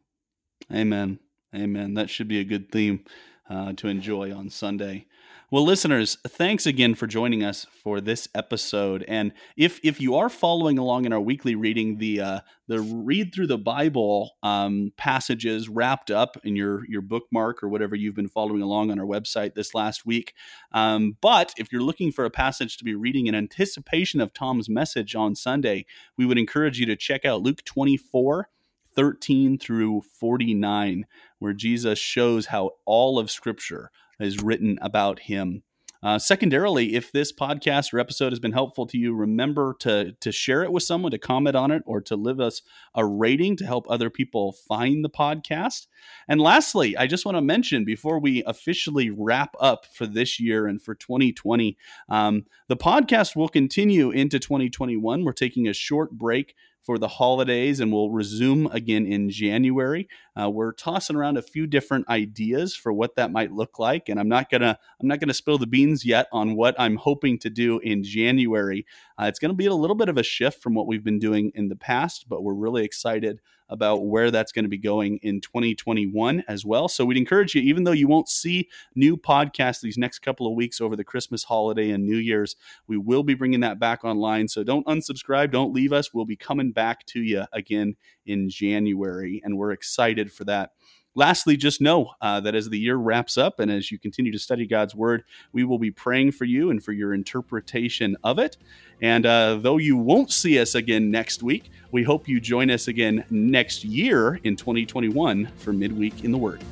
Amen. 0.73 1.19
Amen. 1.55 1.93
That 1.95 2.09
should 2.09 2.27
be 2.27 2.39
a 2.39 2.45
good 2.45 2.71
theme 2.71 3.03
uh, 3.51 3.73
to 3.73 3.89
enjoy 3.89 4.33
on 4.33 4.49
Sunday. 4.49 5.05
Well, 5.51 5.65
listeners, 5.65 6.17
thanks 6.25 6.65
again 6.65 6.95
for 6.95 7.07
joining 7.07 7.43
us 7.43 7.67
for 7.83 7.99
this 7.99 8.29
episode. 8.33 9.03
And 9.05 9.33
if 9.57 9.81
if 9.83 9.99
you 9.99 10.15
are 10.15 10.29
following 10.29 10.77
along 10.77 11.03
in 11.03 11.11
our 11.11 11.19
weekly 11.19 11.55
reading, 11.55 11.97
the 11.97 12.21
uh, 12.21 12.39
the 12.69 12.79
read 12.79 13.35
through 13.35 13.47
the 13.47 13.57
Bible 13.57 14.31
um, 14.41 14.93
passages 14.95 15.67
wrapped 15.67 16.09
up 16.09 16.37
in 16.45 16.55
your 16.55 16.85
your 16.87 17.01
bookmark 17.01 17.61
or 17.61 17.67
whatever 17.67 17.97
you've 17.97 18.15
been 18.15 18.29
following 18.29 18.61
along 18.61 18.91
on 18.91 18.99
our 18.99 19.05
website 19.05 19.53
this 19.53 19.75
last 19.75 20.05
week. 20.05 20.33
Um, 20.71 21.17
but 21.19 21.53
if 21.57 21.69
you're 21.73 21.81
looking 21.81 22.13
for 22.13 22.23
a 22.23 22.31
passage 22.31 22.77
to 22.77 22.85
be 22.85 22.95
reading 22.95 23.27
in 23.27 23.35
anticipation 23.35 24.21
of 24.21 24.33
Tom's 24.33 24.69
message 24.69 25.13
on 25.13 25.35
Sunday, 25.35 25.85
we 26.17 26.25
would 26.25 26.37
encourage 26.37 26.79
you 26.79 26.85
to 26.85 26.95
check 26.95 27.25
out 27.25 27.41
Luke 27.41 27.65
24. 27.65 28.47
13 28.95 29.57
through 29.57 30.01
49, 30.19 31.05
where 31.39 31.53
Jesus 31.53 31.99
shows 31.99 32.47
how 32.47 32.71
all 32.85 33.19
of 33.19 33.31
Scripture 33.31 33.91
is 34.19 34.41
written 34.41 34.77
about 34.81 35.19
him. 35.19 35.63
Uh, 36.03 36.17
secondarily, 36.17 36.95
if 36.95 37.11
this 37.11 37.31
podcast 37.31 37.93
or 37.93 37.99
episode 37.99 38.31
has 38.31 38.39
been 38.39 38.53
helpful 38.53 38.87
to 38.87 38.97
you, 38.97 39.13
remember 39.13 39.75
to 39.79 40.13
to 40.13 40.31
share 40.31 40.63
it 40.63 40.71
with 40.71 40.81
someone, 40.81 41.11
to 41.11 41.19
comment 41.19 41.55
on 41.55 41.69
it, 41.69 41.83
or 41.85 42.01
to 42.01 42.15
leave 42.15 42.39
us 42.39 42.63
a 42.95 43.05
rating 43.05 43.55
to 43.55 43.65
help 43.65 43.85
other 43.87 44.09
people 44.09 44.51
find 44.51 45.05
the 45.05 45.11
podcast. 45.11 45.85
And 46.27 46.41
lastly, 46.41 46.97
I 46.97 47.05
just 47.05 47.23
want 47.23 47.37
to 47.37 47.41
mention 47.41 47.85
before 47.85 48.19
we 48.19 48.43
officially 48.45 49.11
wrap 49.11 49.55
up 49.59 49.85
for 49.85 50.07
this 50.07 50.39
year 50.39 50.65
and 50.65 50.81
for 50.81 50.95
2020, 50.95 51.77
um, 52.09 52.45
the 52.67 52.77
podcast 52.77 53.35
will 53.35 53.49
continue 53.49 54.09
into 54.09 54.39
2021. 54.39 55.23
We're 55.23 55.33
taking 55.33 55.67
a 55.67 55.73
short 55.73 56.13
break 56.13 56.55
for 56.83 56.97
the 56.97 57.07
holidays 57.07 57.79
and 57.79 57.91
we'll 57.91 58.09
resume 58.09 58.67
again 58.67 59.05
in 59.05 59.29
January. 59.29 60.07
Uh, 60.39 60.49
we're 60.49 60.73
tossing 60.73 61.15
around 61.15 61.37
a 61.37 61.41
few 61.41 61.67
different 61.67 62.07
ideas 62.09 62.75
for 62.75 62.91
what 62.91 63.15
that 63.15 63.31
might 63.31 63.51
look 63.51 63.79
like, 63.79 64.09
and 64.09 64.19
I'm 64.19 64.29
not 64.29 64.49
gonna 64.49 64.77
I'm 65.01 65.07
not 65.07 65.19
gonna 65.19 65.33
spill 65.33 65.57
the 65.57 65.67
beans 65.67 66.05
yet 66.05 66.27
on 66.31 66.55
what 66.55 66.75
I'm 66.79 66.95
hoping 66.95 67.37
to 67.39 67.49
do 67.49 67.79
in 67.79 68.03
January. 68.03 68.85
Uh, 69.17 69.25
it's 69.25 69.39
to 69.39 69.53
be 69.53 69.65
a 69.67 69.73
little 69.73 69.95
bit 69.95 70.09
of 70.09 70.17
a 70.17 70.23
shift 70.23 70.61
from 70.61 70.73
what 70.73 70.87
we've 70.87 71.03
been 71.03 71.19
doing 71.19 71.51
in 71.53 71.69
the 71.69 71.75
past, 71.75 72.27
but 72.27 72.43
we're 72.43 72.53
really 72.53 72.83
excited 72.83 73.39
about 73.71 74.05
where 74.05 74.29
that's 74.29 74.51
going 74.51 74.65
to 74.65 74.69
be 74.69 74.77
going 74.77 75.17
in 75.23 75.41
2021 75.41 76.43
as 76.47 76.65
well. 76.65 76.87
So 76.87 77.05
we'd 77.05 77.17
encourage 77.17 77.55
you, 77.55 77.61
even 77.61 77.83
though 77.83 77.91
you 77.91 78.07
won't 78.07 78.29
see 78.29 78.69
new 78.95 79.17
podcasts 79.17 79.81
these 79.81 79.97
next 79.97 80.19
couple 80.19 80.45
of 80.45 80.53
weeks 80.53 80.79
over 80.79 80.95
the 80.95 81.03
Christmas 81.03 81.43
holiday 81.43 81.91
and 81.91 82.05
New 82.05 82.17
Year's, 82.17 82.55
we 82.87 82.97
will 82.97 83.23
be 83.23 83.33
bringing 83.33 83.61
that 83.61 83.79
back 83.79 84.03
online. 84.03 84.47
So 84.47 84.63
don't 84.63 84.85
unsubscribe, 84.85 85.51
don't 85.51 85.73
leave 85.73 85.93
us. 85.93 86.13
We'll 86.13 86.25
be 86.25 86.35
coming 86.35 86.71
back 86.71 87.05
to 87.07 87.21
you 87.21 87.45
again 87.53 87.95
in 88.25 88.49
January, 88.49 89.41
and 89.43 89.57
we're 89.57 89.71
excited 89.71 90.31
for 90.31 90.43
that. 90.45 90.71
Lastly, 91.13 91.57
just 91.57 91.81
know 91.81 92.11
uh, 92.21 92.39
that 92.39 92.55
as 92.55 92.69
the 92.69 92.79
year 92.79 92.95
wraps 92.95 93.37
up 93.37 93.59
and 93.59 93.69
as 93.69 93.91
you 93.91 93.99
continue 93.99 94.31
to 94.31 94.39
study 94.39 94.65
God's 94.65 94.95
Word, 94.95 95.23
we 95.51 95.65
will 95.65 95.77
be 95.77 95.91
praying 95.91 96.31
for 96.31 96.45
you 96.45 96.69
and 96.69 96.81
for 96.81 96.93
your 96.93 97.13
interpretation 97.13 98.15
of 98.23 98.39
it. 98.39 98.55
And 99.01 99.25
uh, 99.25 99.55
though 99.55 99.77
you 99.77 99.97
won't 99.97 100.31
see 100.31 100.57
us 100.59 100.75
again 100.75 101.11
next 101.11 101.43
week, 101.43 101.69
we 101.91 102.03
hope 102.03 102.29
you 102.29 102.39
join 102.39 102.71
us 102.71 102.87
again 102.87 103.25
next 103.29 103.83
year 103.83 104.39
in 104.43 104.55
2021 104.55 105.47
for 105.57 105.73
Midweek 105.73 106.23
in 106.23 106.31
the 106.31 106.37
Word. 106.37 106.63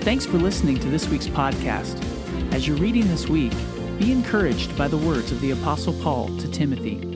Thanks 0.00 0.26
for 0.26 0.38
listening 0.38 0.80
to 0.80 0.88
this 0.88 1.08
week's 1.08 1.28
podcast. 1.28 2.02
As 2.52 2.66
you're 2.66 2.76
reading 2.78 3.06
this 3.06 3.28
week, 3.28 3.52
be 4.00 4.10
encouraged 4.10 4.76
by 4.76 4.88
the 4.88 4.96
words 4.96 5.30
of 5.30 5.40
the 5.40 5.52
Apostle 5.52 5.92
Paul 6.02 6.36
to 6.38 6.50
Timothy. 6.50 7.11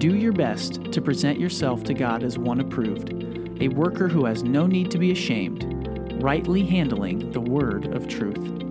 Do 0.00 0.16
your 0.16 0.32
best 0.32 0.92
to 0.92 1.02
present 1.02 1.38
yourself 1.38 1.84
to 1.84 1.92
God 1.92 2.22
as 2.22 2.38
one 2.38 2.60
approved, 2.60 3.12
a 3.60 3.68
worker 3.68 4.08
who 4.08 4.24
has 4.24 4.42
no 4.42 4.66
need 4.66 4.90
to 4.92 4.98
be 4.98 5.10
ashamed, 5.10 6.22
rightly 6.22 6.64
handling 6.64 7.30
the 7.32 7.40
word 7.42 7.94
of 7.94 8.08
truth. 8.08 8.69